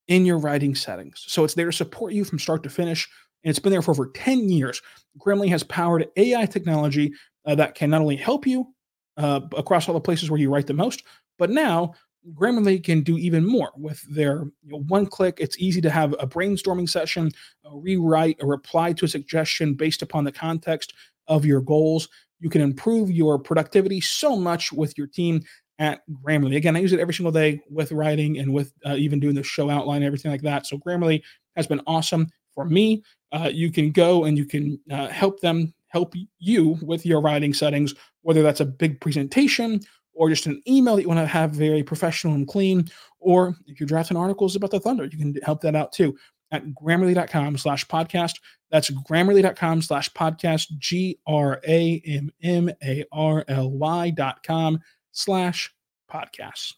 in 0.08 0.26
your 0.26 0.38
writing 0.38 0.74
settings. 0.74 1.24
So 1.26 1.44
it's 1.44 1.54
there 1.54 1.66
to 1.66 1.72
support 1.72 2.12
you 2.12 2.24
from 2.24 2.38
start 2.38 2.62
to 2.64 2.70
finish. 2.70 3.08
And 3.42 3.50
it's 3.50 3.58
been 3.58 3.72
there 3.72 3.82
for 3.82 3.92
over 3.92 4.10
10 4.10 4.48
years. 4.48 4.80
Grammarly 5.18 5.48
has 5.48 5.62
powered 5.62 6.08
AI 6.16 6.46
technology 6.46 7.12
uh, 7.46 7.54
that 7.54 7.74
can 7.74 7.90
not 7.90 8.00
only 8.00 8.16
help 8.16 8.46
you 8.46 8.73
uh, 9.16 9.40
across 9.56 9.88
all 9.88 9.94
the 9.94 10.00
places 10.00 10.30
where 10.30 10.40
you 10.40 10.50
write 10.50 10.66
the 10.66 10.74
most, 10.74 11.04
but 11.38 11.50
now 11.50 11.94
Grammarly 12.32 12.82
can 12.82 13.02
do 13.02 13.18
even 13.18 13.44
more 13.46 13.70
with 13.76 14.02
their 14.14 14.44
you 14.62 14.72
know, 14.72 14.80
one 14.88 15.06
click. 15.06 15.38
It's 15.38 15.58
easy 15.58 15.80
to 15.82 15.90
have 15.90 16.14
a 16.14 16.26
brainstorming 16.26 16.88
session, 16.88 17.30
a 17.64 17.76
rewrite, 17.76 18.38
a 18.40 18.46
reply 18.46 18.92
to 18.94 19.04
a 19.04 19.08
suggestion 19.08 19.74
based 19.74 20.02
upon 20.02 20.24
the 20.24 20.32
context 20.32 20.94
of 21.28 21.44
your 21.44 21.60
goals. 21.60 22.08
You 22.40 22.48
can 22.50 22.62
improve 22.62 23.10
your 23.10 23.38
productivity 23.38 24.00
so 24.00 24.36
much 24.36 24.72
with 24.72 24.96
your 24.96 25.06
team 25.06 25.42
at 25.78 26.02
Grammarly. 26.22 26.56
Again, 26.56 26.76
I 26.76 26.80
use 26.80 26.92
it 26.92 27.00
every 27.00 27.14
single 27.14 27.32
day 27.32 27.60
with 27.68 27.92
writing 27.92 28.38
and 28.38 28.52
with 28.52 28.72
uh, 28.86 28.94
even 28.94 29.20
doing 29.20 29.34
the 29.34 29.42
show 29.42 29.68
outline 29.68 30.02
everything 30.02 30.30
like 30.30 30.42
that. 30.42 30.66
So 30.66 30.78
Grammarly 30.78 31.22
has 31.56 31.66
been 31.66 31.80
awesome 31.86 32.28
for 32.54 32.64
me. 32.64 33.02
Uh, 33.32 33.50
you 33.52 33.70
can 33.70 33.90
go 33.90 34.24
and 34.24 34.38
you 34.38 34.44
can 34.44 34.78
uh, 34.90 35.08
help 35.08 35.40
them 35.40 35.74
help 35.94 36.12
you 36.40 36.76
with 36.82 37.06
your 37.06 37.20
writing 37.20 37.54
settings, 37.54 37.94
whether 38.22 38.42
that's 38.42 38.60
a 38.60 38.64
big 38.64 39.00
presentation 39.00 39.80
or 40.12 40.28
just 40.28 40.46
an 40.46 40.60
email 40.66 40.96
that 40.96 41.02
you 41.02 41.08
want 41.08 41.20
to 41.20 41.26
have 41.26 41.52
very 41.52 41.84
professional 41.84 42.34
and 42.34 42.48
clean, 42.48 42.88
or 43.20 43.54
if 43.66 43.78
you're 43.78 43.86
drafting 43.86 44.16
articles 44.16 44.56
about 44.56 44.72
the 44.72 44.80
Thunder, 44.80 45.04
you 45.04 45.16
can 45.16 45.34
help 45.42 45.60
that 45.60 45.76
out 45.76 45.92
too 45.92 46.16
at 46.50 46.64
grammarly.com 46.74 47.56
slash 47.56 47.86
podcast. 47.86 48.40
That's 48.70 48.90
grammarly.com 48.90 49.82
slash 49.82 50.10
podcast, 50.10 50.66
G 50.78 51.18
R 51.26 51.60
A 51.66 52.02
M 52.06 52.30
M 52.42 52.70
A 52.82 53.04
R 53.12 53.44
L 53.46 53.70
Y 53.70 54.10
dot 54.10 54.42
com 54.42 54.80
slash 55.12 55.72
podcast. 56.12 56.74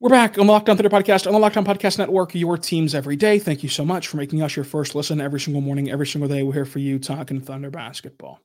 We're 0.00 0.10
back 0.10 0.38
on 0.38 0.46
the 0.46 0.52
Locked 0.52 0.68
On 0.68 0.76
Thunder 0.76 0.90
podcast 0.90 1.26
on 1.26 1.32
the 1.32 1.38
Locked 1.38 1.56
On 1.56 1.64
Podcast 1.64 1.98
Network, 1.98 2.34
your 2.34 2.56
teams 2.56 2.94
every 2.94 3.16
day. 3.16 3.38
Thank 3.38 3.62
you 3.62 3.68
so 3.68 3.84
much 3.84 4.06
for 4.06 4.16
making 4.16 4.42
us 4.42 4.54
your 4.54 4.64
first 4.64 4.94
listen 4.94 5.20
every 5.20 5.40
single 5.40 5.60
morning, 5.60 5.90
every 5.90 6.06
single 6.06 6.28
day. 6.28 6.42
We're 6.44 6.52
here 6.52 6.64
for 6.64 6.78
you 6.78 6.98
talking 6.98 7.40
Thunder 7.40 7.70
basketball. 7.70 8.40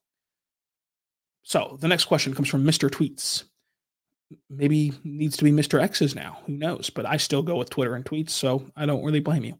So 1.43 1.77
the 1.79 1.87
next 1.87 2.05
question 2.05 2.33
comes 2.33 2.49
from 2.49 2.63
Mr. 2.63 2.89
Tweets 2.89 3.43
maybe 4.49 4.93
needs 5.03 5.37
to 5.37 5.43
be 5.43 5.51
Mr. 5.51 5.81
X's 5.81 6.15
now. 6.15 6.39
Who 6.45 6.53
knows? 6.53 6.89
But 6.89 7.05
I 7.05 7.17
still 7.17 7.41
go 7.41 7.57
with 7.57 7.69
Twitter 7.69 7.95
and 7.95 8.05
tweets, 8.05 8.31
so 8.31 8.69
I 8.75 8.85
don't 8.85 9.03
really 9.03 9.19
blame 9.19 9.43
you. 9.43 9.59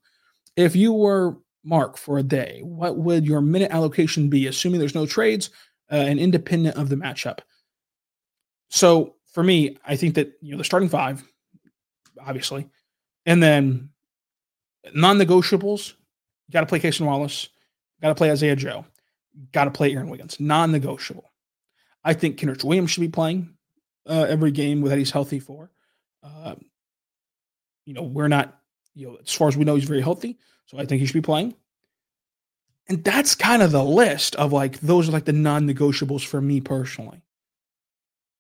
If 0.56 0.75
you 0.75 0.93
were 0.93 1.38
Mark 1.63 1.97
for 1.97 2.17
a 2.17 2.23
day, 2.23 2.62
what 2.63 2.97
would 2.97 3.25
your 3.25 3.41
minute 3.41 3.71
allocation 3.71 4.29
be, 4.29 4.47
assuming 4.47 4.79
there's 4.79 4.95
no 4.95 5.06
trades 5.06 5.49
uh, 5.91 5.95
and 5.95 6.19
independent 6.19 6.77
of 6.77 6.89
the 6.89 6.95
matchup? 6.95 7.39
So 8.69 9.15
for 9.32 9.43
me, 9.43 9.77
I 9.86 9.95
think 9.95 10.15
that 10.15 10.34
you 10.41 10.51
know 10.51 10.58
the 10.58 10.63
starting 10.63 10.89
five, 10.89 11.23
obviously, 12.26 12.68
and 13.26 13.42
then 13.42 13.90
non-negotiables. 14.94 15.94
Got 16.52 16.62
to 16.62 16.66
play 16.68 16.80
Cason 16.80 17.06
Wallace. 17.06 17.50
Got 18.02 18.10
to 18.10 18.16
play 18.16 18.32
Isaiah 18.32 18.56
Joe. 18.56 18.86
Got 19.52 19.66
to 19.66 19.72
play 19.72 19.94
Aaron 19.94 20.10
Wiggins. 20.10 20.40
Non-negotiable. 20.40 21.32
I 22.04 22.14
think 22.14 22.38
Kenrich 22.38 22.64
Williams 22.64 22.92
should 22.92 23.02
be 23.02 23.08
playing 23.08 23.54
uh, 24.06 24.26
every 24.28 24.52
game 24.52 24.82
that 24.82 24.98
he's 24.98 25.12
healthy 25.12 25.40
for. 25.40 25.72
Uh, 26.22 26.56
you 27.86 27.94
know, 27.94 28.04
we're 28.04 28.28
not, 28.28 28.60
you 28.94 29.08
know, 29.08 29.18
as 29.24 29.34
far 29.34 29.48
as 29.48 29.58
we 29.58 29.64
know, 29.64 29.76
he's 29.76 29.86
very 29.86 30.02
healthy. 30.02 30.38
So 30.66 30.78
I 30.78 30.86
think 30.86 31.00
he 31.00 31.06
should 31.06 31.14
be 31.14 31.22
playing. 31.22 31.56
And 32.88 33.04
that's 33.04 33.36
kind 33.36 33.62
of 33.62 33.72
the 33.72 33.84
list 33.84 34.36
of 34.36 34.52
like, 34.52 34.80
those 34.82 35.08
are 35.08 35.14
like 35.14 35.26
the 35.26 35.34
non 35.34 35.68
negotiables 35.68 36.26
for 36.26 36.42
me 36.42 36.60
personally. 36.60 37.22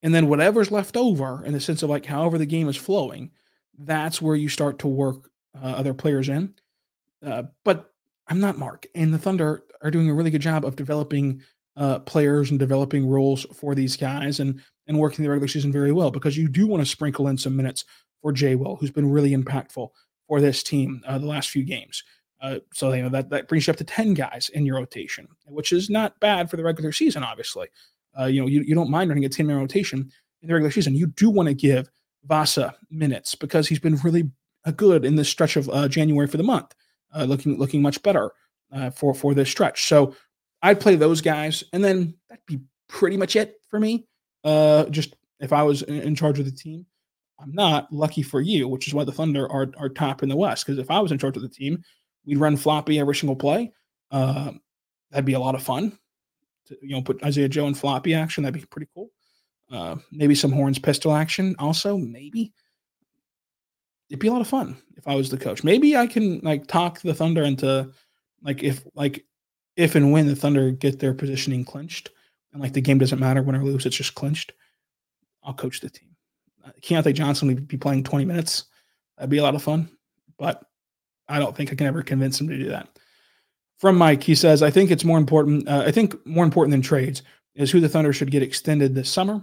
And 0.01 0.13
then 0.13 0.27
whatever's 0.27 0.71
left 0.71 0.97
over 0.97 1.45
in 1.45 1.53
the 1.53 1.61
sense 1.61 1.81
of 1.81 1.89
like, 1.89 2.05
however 2.05 2.37
the 2.37 2.45
game 2.45 2.67
is 2.67 2.75
flowing, 2.75 3.31
that's 3.77 4.21
where 4.21 4.35
you 4.35 4.49
start 4.49 4.79
to 4.79 4.87
work 4.87 5.29
uh, 5.61 5.67
other 5.67 5.93
players 5.93 6.29
in. 6.29 6.53
Uh, 7.25 7.43
but 7.63 7.91
I'm 8.27 8.39
not 8.39 8.57
Mark. 8.57 8.85
And 8.95 9.13
the 9.13 9.17
Thunder 9.17 9.63
are 9.81 9.91
doing 9.91 10.09
a 10.09 10.13
really 10.13 10.31
good 10.31 10.41
job 10.41 10.65
of 10.65 10.75
developing 10.75 11.41
uh, 11.75 11.99
players 11.99 12.51
and 12.51 12.59
developing 12.59 13.07
roles 13.07 13.45
for 13.53 13.75
these 13.75 13.97
guys. 13.97 14.39
And 14.39 14.61
and 14.87 14.99
working 14.99 15.23
the 15.23 15.29
regular 15.29 15.47
season 15.47 15.71
very 15.71 15.91
well 15.91 16.11
because 16.11 16.37
you 16.37 16.47
do 16.47 16.67
want 16.67 16.81
to 16.81 16.85
sprinkle 16.85 17.27
in 17.27 17.37
some 17.37 17.55
minutes 17.55 17.85
for 18.21 18.31
Jay 18.31 18.55
Will, 18.55 18.75
who's 18.75 18.91
been 18.91 19.09
really 19.09 19.35
impactful 19.35 19.89
for 20.27 20.41
this 20.41 20.63
team 20.63 21.01
uh, 21.05 21.17
the 21.17 21.25
last 21.25 21.49
few 21.49 21.63
games. 21.63 22.03
Uh, 22.41 22.59
so 22.73 22.91
you 22.91 23.01
know 23.01 23.09
that 23.09 23.29
that 23.29 23.47
brings 23.47 23.67
you 23.67 23.71
up 23.71 23.77
to 23.77 23.85
ten 23.85 24.13
guys 24.13 24.49
in 24.53 24.65
your 24.65 24.75
rotation, 24.75 25.27
which 25.45 25.71
is 25.71 25.89
not 25.89 26.19
bad 26.19 26.49
for 26.49 26.57
the 26.57 26.63
regular 26.63 26.91
season. 26.91 27.23
Obviously, 27.23 27.67
uh, 28.19 28.25
you 28.25 28.41
know 28.41 28.47
you, 28.47 28.61
you 28.61 28.75
don't 28.75 28.89
mind 28.89 29.09
running 29.09 29.25
a 29.25 29.29
ten 29.29 29.47
man 29.47 29.57
rotation 29.57 30.11
in 30.41 30.47
the 30.47 30.53
regular 30.53 30.71
season. 30.71 30.95
You 30.95 31.07
do 31.07 31.29
want 31.29 31.47
to 31.47 31.53
give 31.53 31.89
Vasa 32.25 32.75
minutes 32.89 33.35
because 33.35 33.67
he's 33.67 33.79
been 33.79 33.97
really 33.97 34.29
uh, 34.65 34.71
good 34.71 35.05
in 35.05 35.15
this 35.15 35.29
stretch 35.29 35.55
of 35.55 35.69
uh, 35.69 35.87
January 35.87 36.27
for 36.27 36.37
the 36.37 36.43
month, 36.43 36.73
uh, 37.15 37.23
looking 37.23 37.57
looking 37.57 37.81
much 37.81 38.01
better 38.03 38.31
for 38.95 39.13
for 39.13 39.33
this 39.33 39.49
stretch. 39.49 39.87
So 39.87 40.15
I'd 40.63 40.79
play 40.79 40.95
those 40.95 41.21
guys, 41.21 41.63
and 41.73 41.83
then 41.83 42.15
that'd 42.29 42.45
be 42.45 42.61
pretty 42.87 43.17
much 43.17 43.35
it 43.35 43.55
for 43.69 43.79
me. 43.79 44.07
Uh, 44.43 44.85
just 44.85 45.15
if 45.39 45.51
I 45.51 45.63
was 45.63 45.81
in 45.83 46.15
charge 46.15 46.39
of 46.39 46.45
the 46.45 46.51
team, 46.51 46.85
I'm 47.39 47.53
not. 47.53 47.91
Lucky 47.91 48.21
for 48.21 48.39
you, 48.39 48.67
which 48.67 48.87
is 48.87 48.93
why 48.93 49.03
the 49.03 49.11
Thunder 49.11 49.51
are 49.51 49.69
are 49.77 49.89
top 49.89 50.23
in 50.23 50.29
the 50.29 50.35
West. 50.35 50.65
Because 50.65 50.79
if 50.79 50.89
I 50.89 50.99
was 50.99 51.11
in 51.11 51.17
charge 51.17 51.35
of 51.35 51.43
the 51.43 51.49
team, 51.49 51.83
we'd 52.25 52.37
run 52.37 52.55
floppy 52.55 52.99
every 52.99 53.15
single 53.15 53.35
play. 53.35 53.73
Uh, 54.09 54.51
that'd 55.11 55.25
be 55.25 55.33
a 55.33 55.39
lot 55.39 55.55
of 55.55 55.63
fun. 55.63 55.97
To, 56.67 56.77
you 56.81 56.95
know, 56.95 57.01
put 57.01 57.21
Isaiah 57.23 57.49
Joe 57.49 57.67
in 57.67 57.73
floppy 57.73 58.13
action. 58.13 58.43
That'd 58.43 58.59
be 58.59 58.65
pretty 58.65 58.87
cool. 58.93 59.09
Uh, 59.73 59.95
maybe 60.11 60.35
some 60.35 60.51
horns 60.51 60.77
pistol 60.77 61.13
action 61.13 61.55
also. 61.57 61.97
Maybe. 61.97 62.53
it'd 64.09 64.19
be 64.19 64.27
a 64.27 64.31
lot 64.31 64.41
of 64.41 64.47
fun 64.47 64.77
if 64.95 65.07
I 65.07 65.15
was 65.15 65.29
the 65.29 65.37
coach. 65.37 65.63
Maybe 65.63 65.97
I 65.97 66.05
can 66.05 66.39
like 66.41 66.67
talk 66.67 67.01
the 67.01 67.15
Thunder 67.15 67.43
into 67.43 67.91
like 68.43 68.61
if 68.61 68.85
like 68.93 69.25
if 69.75 69.95
and 69.95 70.11
when 70.11 70.27
the 70.27 70.35
Thunder 70.35 70.69
get 70.69 70.99
their 70.99 71.15
positioning 71.15 71.65
clinched 71.65 72.11
and 72.53 72.61
like 72.61 72.73
the 72.73 72.81
game 72.81 72.99
doesn't 72.99 73.19
matter 73.19 73.41
win 73.41 73.55
or 73.55 73.63
lose, 73.63 73.85
it's 73.87 73.95
just 73.95 74.13
clinched. 74.13 74.53
I'll 75.43 75.55
coach 75.55 75.81
the 75.81 75.89
team. 75.89 76.15
Keyontae 76.81 77.15
Johnson 77.15 77.47
would 77.47 77.67
be 77.67 77.77
playing 77.77 78.03
20 78.03 78.25
minutes. 78.25 78.65
That'd 79.17 79.31
be 79.31 79.39
a 79.39 79.43
lot 79.43 79.55
of 79.55 79.63
fun, 79.63 79.89
but 80.37 80.63
I 81.27 81.39
don't 81.39 81.55
think 81.57 81.71
I 81.71 81.75
can 81.75 81.87
ever 81.87 82.03
convince 82.03 82.39
him 82.39 82.47
to 82.47 82.57
do 82.57 82.69
that. 82.69 82.87
From 83.79 83.97
Mike, 83.97 84.23
he 84.23 84.35
says, 84.35 84.63
I 84.63 84.69
think 84.69 84.91
it's 84.91 85.03
more 85.03 85.17
important. 85.17 85.67
Uh, 85.67 85.83
I 85.85 85.91
think 85.91 86.25
more 86.25 86.45
important 86.45 86.71
than 86.71 86.81
trades 86.81 87.23
is 87.55 87.71
who 87.71 87.79
the 87.79 87.89
Thunder 87.89 88.13
should 88.13 88.31
get 88.31 88.43
extended 88.43 88.95
this 88.95 89.09
summer. 89.09 89.41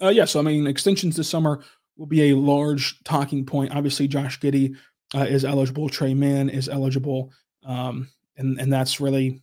Uh, 0.00 0.08
yes, 0.08 0.16
yeah, 0.16 0.24
so, 0.26 0.40
I 0.40 0.42
mean, 0.42 0.66
extensions 0.66 1.16
this 1.16 1.28
summer 1.28 1.62
will 1.96 2.06
be 2.06 2.30
a 2.30 2.36
large 2.36 3.02
talking 3.04 3.44
point. 3.44 3.74
Obviously, 3.74 4.06
Josh 4.08 4.38
Giddey 4.38 4.76
uh, 5.14 5.26
is 5.28 5.44
eligible. 5.44 5.88
Tre 5.88 6.14
Mann 6.14 6.48
is 6.48 6.68
eligible. 6.68 7.32
Um, 7.64 8.08
and, 8.36 8.60
and 8.60 8.72
that's 8.72 9.00
really, 9.00 9.42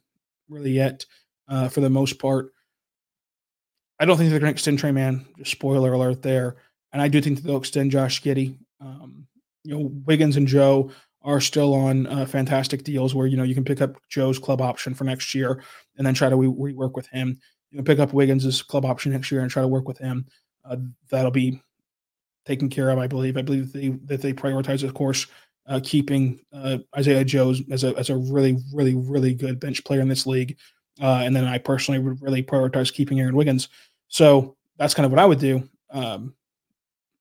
really 0.50 0.78
it 0.78 1.06
uh, 1.50 1.68
for 1.68 1.82
the 1.82 1.89
most 1.89 2.20
part. 2.20 2.52
I 4.00 4.06
don't 4.06 4.18
think 4.18 4.30
they're 4.30 4.39
going 4.39 4.52
to 4.52 4.56
extend 4.56 4.80
Tre 4.80 4.91
Mann. 4.91 5.26
Spoiler 5.44 5.94
alert 5.94 6.22
there. 6.22 6.58
And 6.94 7.02
I 7.02 7.08
do 7.08 7.22
think 7.22 7.38
that 7.38 7.48
they'll 7.48 7.58
extend 7.58 7.91
Josh 7.91 8.22
Giddey. 8.22 8.58
Um, 8.80 9.28
you 9.63 9.74
know, 9.74 9.91
Wiggins 10.06 10.38
and 10.38 10.48
Joe 10.48 10.91
are 11.24 11.41
still 11.41 11.74
on 11.74 12.08
uh, 12.08 12.26
fantastic 12.26 12.84
deals 12.84 13.15
where 13.15 13.26
you 13.26 13.36
know 13.36 13.44
you 13.44 13.56
can 13.56 13.65
pick 13.65 13.82
up 13.82 13.98
Joe's 14.10 14.38
club 14.38 14.62
option 14.62 14.94
for 14.94 15.04
next 15.06 15.34
year 15.34 15.62
and 15.98 16.06
then 16.06 16.13
try 16.13 16.30
to 16.30 16.36
re- 16.36 16.74
rework 16.74 16.94
with 16.94 17.08
him. 17.08 17.39
You 17.72 17.80
can 17.80 17.86
pick 17.86 18.00
up 18.00 18.13
Wiggins' 18.13 18.62
club 18.62 18.86
option 18.86 19.12
next 19.12 19.32
year 19.32 19.41
and 19.41 19.50
try 19.50 19.63
to 19.63 19.68
work 19.68 19.88
with 19.88 19.98
him. 19.98 20.28
Uh, 20.67 20.78
that'll 21.10 21.32
be 21.32 21.62
taken 22.45 22.69
care 22.69 22.89
of, 22.89 22.99
I 22.99 23.08
believe. 23.08 23.38
I 23.38 23.41
believe 23.41 23.71
that 23.71 23.80
they 23.80 23.89
that 24.06 24.21
they 24.21 24.34
prioritize, 24.34 24.84
of 24.84 24.93
course, 24.93 25.28
uh, 25.67 25.80
keeping 25.84 26.39
uh, 26.54 26.80
Isaiah 26.97 27.25
Joe's 27.25 27.62
as 27.71 27.84
a 27.84 27.95
as 27.97 28.10
a 28.10 28.17
really 28.17 28.58
really 28.73 28.95
really 28.95 29.34
good 29.34 29.60
bench 29.60 29.84
player 29.84 30.01
in 30.01 30.08
this 30.08 30.25
league, 30.25 30.58
uh, 31.01 31.21
and 31.23 31.36
then 31.36 31.45
I 31.45 31.58
personally 31.58 31.99
would 31.99 32.21
really 32.21 32.43
prioritize 32.43 32.93
keeping 32.93 33.19
Aaron 33.19 33.36
Wiggins. 33.36 33.69
So 34.08 34.56
that's 34.78 34.93
kind 34.93 35.06
of 35.06 35.12
what 35.12 35.19
I 35.19 35.25
would 35.25 35.39
do. 35.39 35.67
Um, 35.89 36.34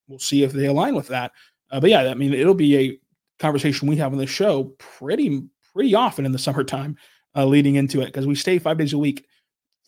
we'll 0.08 0.18
see 0.18 0.42
if 0.42 0.52
they 0.52 0.66
align 0.66 0.94
with 0.94 1.08
that. 1.08 1.32
Uh, 1.70 1.80
but 1.80 1.90
yeah, 1.90 2.02
I 2.02 2.14
mean, 2.14 2.34
it'll 2.34 2.54
be 2.54 2.76
a 2.76 3.00
conversation 3.38 3.88
we 3.88 3.96
have 3.96 4.12
on 4.12 4.18
the 4.18 4.26
show 4.26 4.74
pretty 4.78 5.42
pretty 5.72 5.94
often 5.94 6.24
in 6.24 6.32
the 6.32 6.38
summertime 6.38 6.96
uh, 7.34 7.44
leading 7.44 7.74
into 7.74 8.00
it 8.00 8.06
because 8.06 8.26
we 8.26 8.34
stay 8.34 8.58
five 8.58 8.78
days 8.78 8.92
a 8.92 8.98
week 8.98 9.26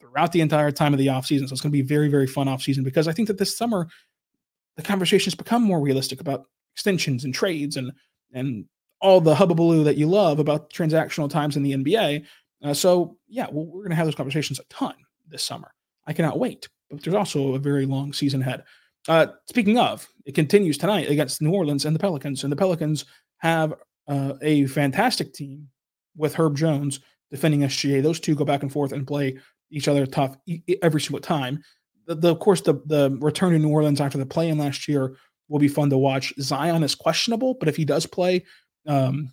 throughout 0.07 0.33
the 0.33 0.41
entire 0.41 0.71
time 0.71 0.93
of 0.93 0.99
the 0.99 1.09
off 1.09 1.27
season. 1.27 1.49
So 1.49 1.53
it's 1.53 1.61
going 1.61 1.73
to 1.73 1.77
be 1.77 1.83
very 1.83 2.09
very 2.09 2.27
fun 2.27 2.49
off 2.49 2.63
season 2.63 2.85
because 2.85 3.09
I 3.09 3.13
think 3.13 3.29
that 3.29 3.39
this 3.39 3.57
summer 3.57 3.89
the 4.77 4.83
conversations 4.83 5.35
become 5.35 5.63
more 5.63 5.81
realistic 5.81 6.21
about 6.21 6.45
extensions 6.75 7.25
and 7.25 7.35
trades 7.35 7.77
and 7.77 7.93
and 8.33 8.67
all 9.01 9.21
the 9.21 9.35
hubbubaloo 9.35 9.85
that 9.85 9.97
you 9.97 10.07
love 10.07 10.39
about 10.39 10.71
transactional 10.71 11.29
times 11.29 11.57
in 11.57 11.63
the 11.63 11.73
NBA. 11.73 12.25
Uh, 12.63 12.75
so 12.75 13.17
yeah, 13.29 13.47
well, 13.51 13.67
we're 13.67 13.83
going 13.83 13.91
to 13.91 13.97
have 13.97 14.07
those 14.07 14.15
conversations 14.15 14.59
a 14.59 14.65
ton 14.65 14.95
this 15.29 15.43
summer. 15.43 15.73
I 16.07 16.13
cannot 16.13 16.39
wait. 16.39 16.69
But 16.91 17.03
there's 17.03 17.15
also 17.15 17.55
a 17.55 17.59
very 17.59 17.85
long 17.85 18.13
season 18.13 18.43
ahead. 18.43 18.65
Uh, 19.09 19.27
speaking 19.49 19.79
of, 19.79 20.09
it 20.25 20.35
continues 20.35 20.79
tonight 20.79 21.11
against 21.11 21.43
New 21.43 21.53
Orleans 21.53 21.85
and 21.85 21.95
the 21.95 22.01
Pelicans, 22.01 22.43
and 22.43 22.53
the 22.53 22.57
Pelicans 22.57 23.05
have 23.39 23.75
uh, 24.09 24.35
a 24.43 24.67
fantastic 24.67 25.33
team 25.33 25.69
with 26.17 26.35
Herb 26.35 26.57
Jones 26.57 27.01
defending 27.31 27.61
SGA. 27.61 28.03
Those 28.03 28.21
two 28.21 28.35
go 28.35 28.45
back 28.45 28.63
and 28.63 28.73
forth 28.73 28.93
and 28.93 29.07
play 29.07 29.39
each 29.71 29.89
other 29.89 30.07
tough 30.07 30.37
every 30.83 31.01
single 31.01 31.21
time. 31.21 31.63
The, 32.07 32.15
the, 32.15 32.31
of 32.31 32.39
course, 32.39 32.61
the 32.61 32.75
the 32.87 33.17
return 33.21 33.53
to 33.53 33.59
New 33.59 33.69
Orleans 33.69 34.01
after 34.01 34.19
the 34.19 34.27
play 34.27 34.49
in 34.49 34.59
last 34.59 34.87
year 34.89 35.17
will 35.49 35.59
be 35.59 35.69
fun 35.69 35.91
to 35.91 35.99
watch. 35.99 36.33
Zion 36.41 36.83
is 36.83 36.95
questionable, 36.95 37.55
but 37.55 37.69
if 37.69 37.77
he 37.77 37.85
does 37.85 38.07
play, 38.07 38.45
um, 38.87 39.33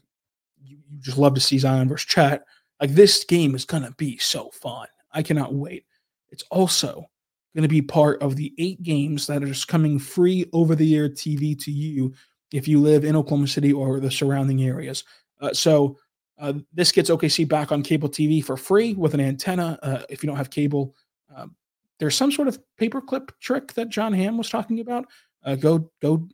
you, 0.62 0.78
you 0.90 1.00
just 1.00 1.18
love 1.18 1.34
to 1.36 1.42
see 1.42 1.58
Zion 1.58 1.88
versus 1.88 2.08
Chet. 2.08 2.44
Like 2.82 2.92
this 2.92 3.24
game 3.24 3.56
is 3.56 3.66
gonna 3.66 3.94
be 3.98 4.18
so 4.18 4.50
fun. 4.50 4.88
I 5.12 5.22
cannot 5.22 5.54
wait. 5.54 5.86
It's 6.32 6.44
also 6.50 7.08
going 7.56 7.64
to 7.64 7.70
be 7.70 7.82
part 7.82 8.22
of 8.22 8.36
the 8.36 8.54
eight 8.58 8.82
games 8.82 9.28
that 9.28 9.44
are 9.44 9.48
just 9.48 9.68
coming 9.68 10.00
free 10.00 10.50
over 10.54 10.76
the 10.76 10.96
air 10.96 11.08
TV 11.08 11.58
to 11.64 11.72
you 11.72 12.14
if 12.52 12.68
you 12.68 12.82
live 12.82 13.06
in 13.06 13.16
Oklahoma 13.16 13.48
City 13.48 13.72
or 13.72 14.00
the 14.00 14.10
surrounding 14.10 14.64
areas. 14.64 15.04
Uh, 15.40 15.54
so 15.54 15.98
uh, 16.40 16.54
this 16.74 16.92
gets 16.92 17.10
OKC 17.10 17.48
back 17.48 17.72
on 17.72 17.84
cable 17.84 18.10
TV 18.10 18.44
for 18.44 18.58
free 18.58 18.94
with 18.94 19.14
an 19.14 19.20
antenna. 19.20 19.78
Uh, 19.82 20.04
if 20.10 20.24
you 20.24 20.28
don't 20.28 20.38
have 20.38 20.50
cable, 20.50 20.96
um, 21.36 21.56
there's 22.00 22.16
some 22.16 22.32
sort 22.32 22.48
of 22.48 22.60
paperclip 22.80 23.30
trick 23.40 23.74
that 23.74 23.90
John 23.90 24.14
Ham 24.14 24.38
was 24.38 24.50
talking 24.50 24.80
about. 24.80 25.06
Uh, 25.46 25.56
go 25.56 25.90
go 26.02 26.28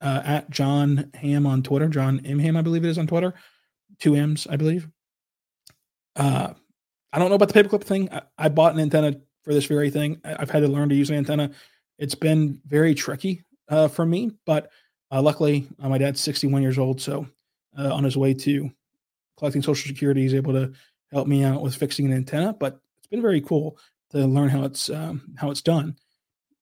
uh, 0.00 0.22
at 0.24 0.50
John 0.50 1.10
Ham 1.14 1.46
on 1.46 1.62
Twitter, 1.62 1.88
John 1.88 2.20
M 2.24 2.38
Hamm, 2.38 2.56
I 2.56 2.62
believe 2.62 2.84
it 2.84 2.88
is 2.88 2.98
on 2.98 3.06
Twitter, 3.06 3.34
two 3.98 4.14
M's, 4.14 4.46
I 4.48 4.56
believe. 4.56 4.88
Uh, 6.16 6.52
I 7.12 7.18
don't 7.18 7.28
know 7.28 7.34
about 7.34 7.52
the 7.52 7.62
paperclip 7.62 7.82
thing. 7.82 8.08
I, 8.12 8.22
I 8.38 8.48
bought 8.48 8.74
an 8.74 8.80
antenna 8.80 9.16
for 9.42 9.52
this 9.52 9.66
very 9.66 9.90
thing. 9.90 10.20
I've 10.24 10.50
had 10.50 10.60
to 10.60 10.68
learn 10.68 10.88
to 10.90 10.94
use 10.94 11.10
an 11.10 11.16
antenna. 11.16 11.50
It's 11.98 12.14
been 12.14 12.60
very 12.66 12.94
tricky 12.94 13.42
uh, 13.68 13.88
for 13.88 14.06
me, 14.06 14.30
but 14.46 14.70
luckily, 15.12 15.66
my 15.78 15.98
dad's 15.98 16.20
61 16.20 16.62
years 16.62 16.78
old, 16.78 17.00
so 17.00 17.26
on 17.76 18.04
his 18.04 18.16
way 18.16 18.32
to 18.34 18.70
collecting 19.40 19.62
Social 19.62 19.88
Security, 19.88 20.22
he's 20.22 20.34
able 20.34 20.52
to 20.52 20.72
help 21.10 21.26
me 21.26 21.42
out 21.42 21.62
with 21.62 21.74
fixing 21.74 22.06
an 22.06 22.12
antenna. 22.12 22.52
But 22.52 22.80
it's 22.98 23.08
been 23.08 23.22
very 23.22 23.40
cool 23.40 23.76
to 24.10 24.24
learn 24.26 24.48
how 24.48 24.62
it's 24.62 24.88
um, 24.88 25.34
how 25.36 25.50
it's 25.50 25.62
done. 25.62 25.96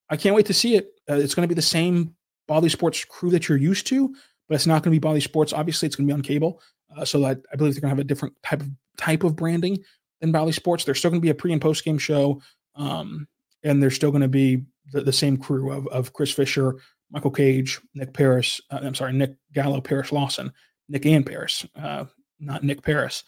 I 0.08 0.16
can't 0.16 0.34
wait 0.34 0.46
to 0.46 0.54
see 0.54 0.76
it. 0.76 0.92
Uh, 1.10 1.14
it's 1.16 1.34
going 1.34 1.46
to 1.46 1.54
be 1.54 1.58
the 1.58 1.62
same 1.62 2.14
Bally 2.46 2.70
Sports 2.70 3.04
crew 3.04 3.30
that 3.30 3.48
you're 3.48 3.58
used 3.58 3.86
to, 3.88 4.14
but 4.48 4.54
it's 4.54 4.66
not 4.66 4.82
going 4.82 4.92
to 4.94 4.98
be 4.98 5.06
Bally 5.06 5.20
Sports. 5.20 5.52
Obviously, 5.52 5.86
it's 5.86 5.96
going 5.96 6.06
to 6.08 6.14
be 6.14 6.16
on 6.16 6.22
cable, 6.22 6.62
uh, 6.96 7.04
so 7.04 7.20
that 7.20 7.44
I 7.52 7.56
believe 7.56 7.74
they're 7.74 7.82
going 7.82 7.90
to 7.90 7.96
have 7.96 7.98
a 7.98 8.04
different 8.04 8.34
type 8.42 8.62
of 8.62 8.70
type 8.96 9.24
of 9.24 9.36
branding 9.36 9.84
than 10.20 10.32
Bally 10.32 10.52
Sports. 10.52 10.84
There's 10.84 10.98
still 10.98 11.10
going 11.10 11.20
to 11.20 11.26
be 11.26 11.30
a 11.30 11.34
pre 11.34 11.52
and 11.52 11.60
post 11.60 11.84
game 11.84 11.98
show. 11.98 12.40
Um, 12.74 13.28
and 13.64 13.82
there's 13.82 13.94
still 13.94 14.10
going 14.10 14.22
to 14.22 14.28
be 14.28 14.64
the, 14.92 15.02
the, 15.02 15.12
same 15.12 15.36
crew 15.36 15.72
of, 15.72 15.86
of 15.88 16.12
Chris 16.12 16.32
Fisher, 16.32 16.76
Michael 17.10 17.30
Cage, 17.30 17.80
Nick 17.94 18.12
Paris. 18.12 18.60
Uh, 18.70 18.80
I'm 18.82 18.94
sorry, 18.94 19.12
Nick 19.12 19.34
Gallo, 19.52 19.80
Paris 19.80 20.12
Lawson, 20.12 20.52
Nick 20.88 21.06
and 21.06 21.26
Paris, 21.26 21.66
uh, 21.76 22.04
not 22.40 22.64
Nick 22.64 22.82
Paris. 22.82 23.24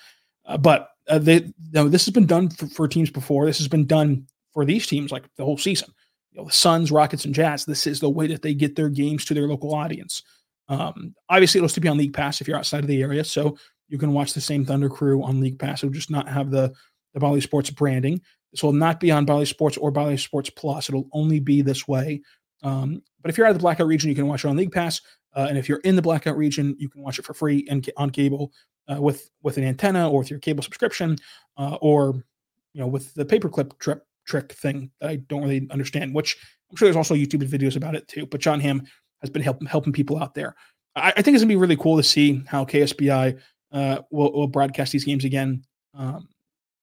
Uh, 0.46 0.58
but 0.58 0.90
uh, 1.08 1.18
they, 1.18 1.52
know, 1.72 1.88
this 1.88 2.04
has 2.06 2.14
been 2.14 2.26
done 2.26 2.48
for, 2.50 2.66
for, 2.66 2.88
teams 2.88 3.10
before. 3.10 3.46
This 3.46 3.58
has 3.58 3.68
been 3.68 3.86
done 3.86 4.26
for 4.52 4.64
these 4.64 4.86
teams 4.86 5.12
like 5.12 5.24
the 5.36 5.44
whole 5.44 5.58
season. 5.58 5.92
You 6.32 6.40
know, 6.40 6.46
the 6.46 6.52
Suns, 6.52 6.92
Rockets, 6.92 7.24
and 7.24 7.34
Jazz. 7.34 7.64
This 7.64 7.86
is 7.86 8.00
the 8.00 8.10
way 8.10 8.26
that 8.28 8.42
they 8.42 8.54
get 8.54 8.76
their 8.76 8.88
games 8.88 9.24
to 9.26 9.34
their 9.34 9.48
local 9.48 9.74
audience. 9.74 10.22
Um, 10.68 11.14
obviously, 11.28 11.58
it'll 11.58 11.68
still 11.68 11.82
be 11.82 11.88
on 11.88 11.98
League 11.98 12.14
Pass 12.14 12.40
if 12.40 12.48
you're 12.48 12.56
outside 12.56 12.84
of 12.84 12.86
the 12.86 13.02
area, 13.02 13.24
so 13.24 13.58
you 13.88 13.98
can 13.98 14.12
watch 14.12 14.34
the 14.34 14.40
same 14.40 14.64
Thunder 14.64 14.88
crew 14.88 15.22
on 15.22 15.40
League 15.40 15.58
Pass. 15.58 15.82
It'll 15.82 15.92
just 15.92 16.10
not 16.10 16.28
have 16.28 16.50
the 16.50 16.72
the 17.12 17.20
Bally 17.20 17.40
Sports 17.40 17.70
branding. 17.70 18.20
This 18.52 18.62
will 18.62 18.72
not 18.72 19.00
be 19.00 19.10
on 19.10 19.24
Bally 19.24 19.46
Sports 19.46 19.76
or 19.76 19.90
Bally 19.90 20.16
Sports 20.16 20.50
Plus. 20.50 20.88
It'll 20.88 21.08
only 21.12 21.40
be 21.40 21.62
this 21.62 21.86
way. 21.88 22.22
Um, 22.62 23.02
but 23.22 23.30
if 23.30 23.38
you're 23.38 23.46
out 23.46 23.50
of 23.50 23.56
the 23.56 23.62
blackout 23.62 23.86
region, 23.86 24.08
you 24.08 24.16
can 24.16 24.26
watch 24.26 24.44
it 24.44 24.48
on 24.48 24.56
League 24.56 24.72
Pass. 24.72 25.00
Uh, 25.34 25.46
and 25.48 25.58
if 25.58 25.68
you're 25.68 25.78
in 25.78 25.96
the 25.96 26.02
blackout 26.02 26.36
region, 26.36 26.76
you 26.78 26.88
can 26.88 27.02
watch 27.02 27.18
it 27.18 27.24
for 27.24 27.34
free 27.34 27.66
and 27.70 27.88
on 27.96 28.10
cable 28.10 28.52
uh, 28.90 29.00
with 29.00 29.30
with 29.42 29.56
an 29.56 29.64
antenna 29.64 30.08
or 30.08 30.18
with 30.18 30.30
your 30.30 30.38
cable 30.38 30.62
subscription, 30.62 31.16
uh, 31.56 31.76
or 31.80 32.24
you 32.72 32.80
know 32.80 32.86
with 32.86 33.14
the 33.14 33.24
paperclip 33.24 33.78
trip 33.78 34.06
trick 34.26 34.52
thing 34.52 34.90
that 35.00 35.10
I 35.10 35.16
don't 35.16 35.42
really 35.42 35.66
understand. 35.70 36.14
Which 36.14 36.36
I'm 36.70 36.76
sure 36.76 36.86
there's 36.86 36.96
also 36.96 37.14
YouTube 37.14 37.46
videos 37.48 37.76
about 37.76 37.94
it 37.94 38.08
too. 38.08 38.26
But 38.26 38.40
John 38.40 38.60
Hamm 38.60 38.82
has 39.20 39.30
been 39.30 39.42
helping 39.42 39.68
helping 39.68 39.92
people 39.92 40.20
out 40.20 40.34
there. 40.34 40.56
I, 40.96 41.12
I 41.16 41.22
think 41.22 41.34
it's 41.34 41.42
gonna 41.42 41.48
be 41.48 41.56
really 41.56 41.76
cool 41.76 41.96
to 41.96 42.02
see 42.02 42.42
how 42.46 42.64
KSBI 42.64 43.38
uh, 43.72 44.02
will, 44.10 44.32
will 44.32 44.48
broadcast 44.48 44.92
these 44.92 45.04
games 45.04 45.24
again. 45.24 45.62
Um, 45.94 46.28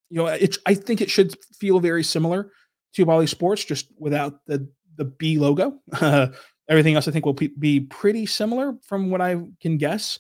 you 0.10 0.18
know, 0.18 0.28
it, 0.28 0.58
I 0.66 0.74
think 0.74 1.02
it 1.02 1.10
should 1.10 1.36
feel 1.56 1.80
very 1.80 2.04
similar 2.04 2.52
to 2.94 3.06
Bally 3.06 3.28
Sports, 3.28 3.66
just 3.66 3.92
without 4.00 4.46
the 4.46 4.70
the 4.96 5.06
B 5.06 5.38
logo. 5.38 5.80
Everything 6.69 6.95
else, 6.95 7.08
I 7.08 7.12
think, 7.12 7.25
will 7.25 7.34
be 7.34 7.82
pretty 7.82 8.25
similar 8.25 8.75
from 8.82 9.10
what 9.10 9.21
I 9.21 9.38
can 9.62 9.77
guess. 9.77 10.19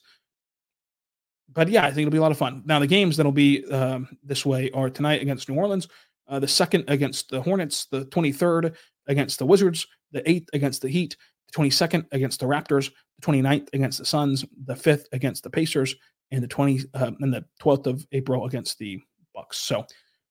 But 1.51 1.69
yeah, 1.69 1.83
I 1.83 1.87
think 1.87 2.07
it'll 2.07 2.11
be 2.11 2.17
a 2.17 2.21
lot 2.21 2.31
of 2.31 2.37
fun. 2.37 2.63
Now, 2.65 2.79
the 2.79 2.87
games 2.87 3.17
that'll 3.17 3.31
be 3.31 3.65
um, 3.71 4.07
this 4.23 4.45
way 4.45 4.69
are 4.71 4.89
tonight 4.89 5.21
against 5.21 5.49
New 5.49 5.55
Orleans, 5.55 5.87
uh, 6.27 6.39
the 6.39 6.47
second 6.47 6.85
against 6.87 7.29
the 7.29 7.41
Hornets, 7.41 7.85
the 7.85 8.05
23rd 8.05 8.75
against 9.07 9.39
the 9.39 9.45
Wizards, 9.45 9.87
the 10.11 10.21
8th 10.21 10.47
against 10.53 10.81
the 10.81 10.89
Heat, 10.89 11.17
the 11.51 11.59
22nd 11.59 12.05
against 12.11 12.39
the 12.39 12.45
Raptors, 12.45 12.91
the 13.19 13.25
29th 13.25 13.69
against 13.73 13.97
the 13.99 14.05
Suns, 14.05 14.45
the 14.65 14.75
5th 14.75 15.05
against 15.11 15.43
the 15.43 15.49
Pacers, 15.49 15.95
and 16.31 16.43
the 16.43 16.47
20 16.47 16.81
uh, 16.93 17.11
and 17.19 17.33
the 17.33 17.45
12th 17.61 17.87
of 17.87 18.07
April 18.11 18.45
against 18.45 18.77
the 18.77 18.99
bucks. 19.33 19.57
So 19.57 19.85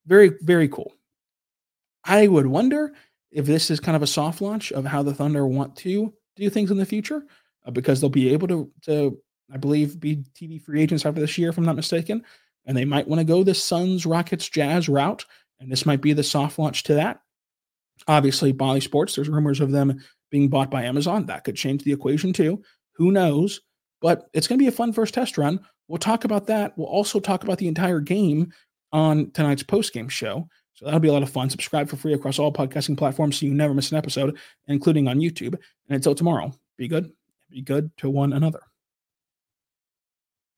very, 0.07 0.33
very 0.43 0.69
cool. 0.69 0.93
I 2.05 2.29
would 2.29 2.47
wonder 2.47 2.93
if 3.37 3.45
this 3.45 3.71
is 3.71 3.81
kind 3.81 3.95
of 3.95 4.03
a 4.03 4.07
soft 4.07 4.41
launch 4.41 4.73
of 4.73 4.87
how 4.87 5.03
the 5.03 5.13
Thunder 5.13 5.47
want 5.47 5.77
to 5.77 6.13
do 6.37 6.49
things 6.49 6.71
in 6.71 6.79
the 6.79 6.87
future, 6.87 7.23
uh, 7.67 7.71
because 7.71 8.01
they'll 8.01 8.09
be 8.09 8.33
able 8.33 8.49
to, 8.49 8.73
to, 8.87 9.19
I 9.53 9.59
believe, 9.59 10.01
be 10.01 10.25
TV 10.35 10.61
free 10.61 10.81
agents 10.81 11.05
after 11.05 11.21
this 11.21 11.37
year, 11.37 11.51
if 11.51 11.59
I'm 11.59 11.67
not 11.67 11.77
mistaken, 11.77 12.25
and 12.65 12.75
they 12.75 12.87
might 12.87 13.07
want 13.07 13.21
to 13.21 13.27
go 13.27 13.45
the 13.45 13.53
Suns, 13.53 14.07
Rockets, 14.07 14.49
Jazz 14.49 14.89
route, 14.89 15.27
and 15.61 15.71
this 15.71 15.85
might 15.85 16.01
be 16.01 16.15
the 16.15 16.23
soft 16.23 16.59
launch 16.59 16.85
to 16.85 16.95
that. 16.95 17.21
Obviously, 18.09 18.53
Bally 18.53 18.81
Sports, 18.81 19.15
there's 19.15 19.29
rumors 19.29 19.61
of 19.61 19.71
them 19.71 20.01
being 20.31 20.49
bought 20.49 20.71
by 20.71 20.85
Amazon. 20.85 21.27
That 21.27 21.45
could 21.45 21.57
change 21.57 21.85
the 21.85 21.93
equation 21.93 22.33
too. 22.33 22.63
Who 22.95 23.13
knows? 23.13 23.61
But 24.01 24.31
it's 24.33 24.49
going 24.49 24.59
to 24.59 24.63
be 24.63 24.69
a 24.69 24.73
fun 24.73 24.95
first 24.95 25.13
test 25.13 25.37
run. 25.37 25.61
We'll 25.89 25.99
talk 25.99 26.25
about 26.25 26.47
that. 26.47 26.73
We'll 26.79 26.89
also 26.89 27.21
talk 27.21 27.45
about 27.45 27.59
the 27.59 27.69
entire 27.69 28.01
game 28.01 28.51
on 28.93 29.31
tonight's 29.33 29.63
post 29.63 29.93
game 29.93 30.09
show. 30.09 30.49
So 30.77 30.85
that'll 30.85 31.01
be 31.01 31.09
a 31.09 31.13
lot 31.13 31.23
of 31.23 31.31
fun. 31.31 31.49
Subscribe 31.51 31.89
for 31.89 31.97
free 31.97 32.13
across 32.13 32.39
all 32.39 32.53
podcasting 32.53 32.99
platforms 32.99 33.41
so 33.41 33.47
you 33.47 33.55
never 33.55 33.73
miss 33.73 33.91
an 33.91 33.99
episode, 33.99 34.37
including 34.69 35.09
on 35.09 35.19
YouTube. 35.19 35.55
And 35.89 35.97
until 35.97 36.15
tomorrow, 36.15 36.53
be 36.77 36.87
good. 36.87 37.11
Be 37.51 37.63
good 37.63 37.91
to 37.99 38.11
one 38.11 38.35
another. 38.35 38.61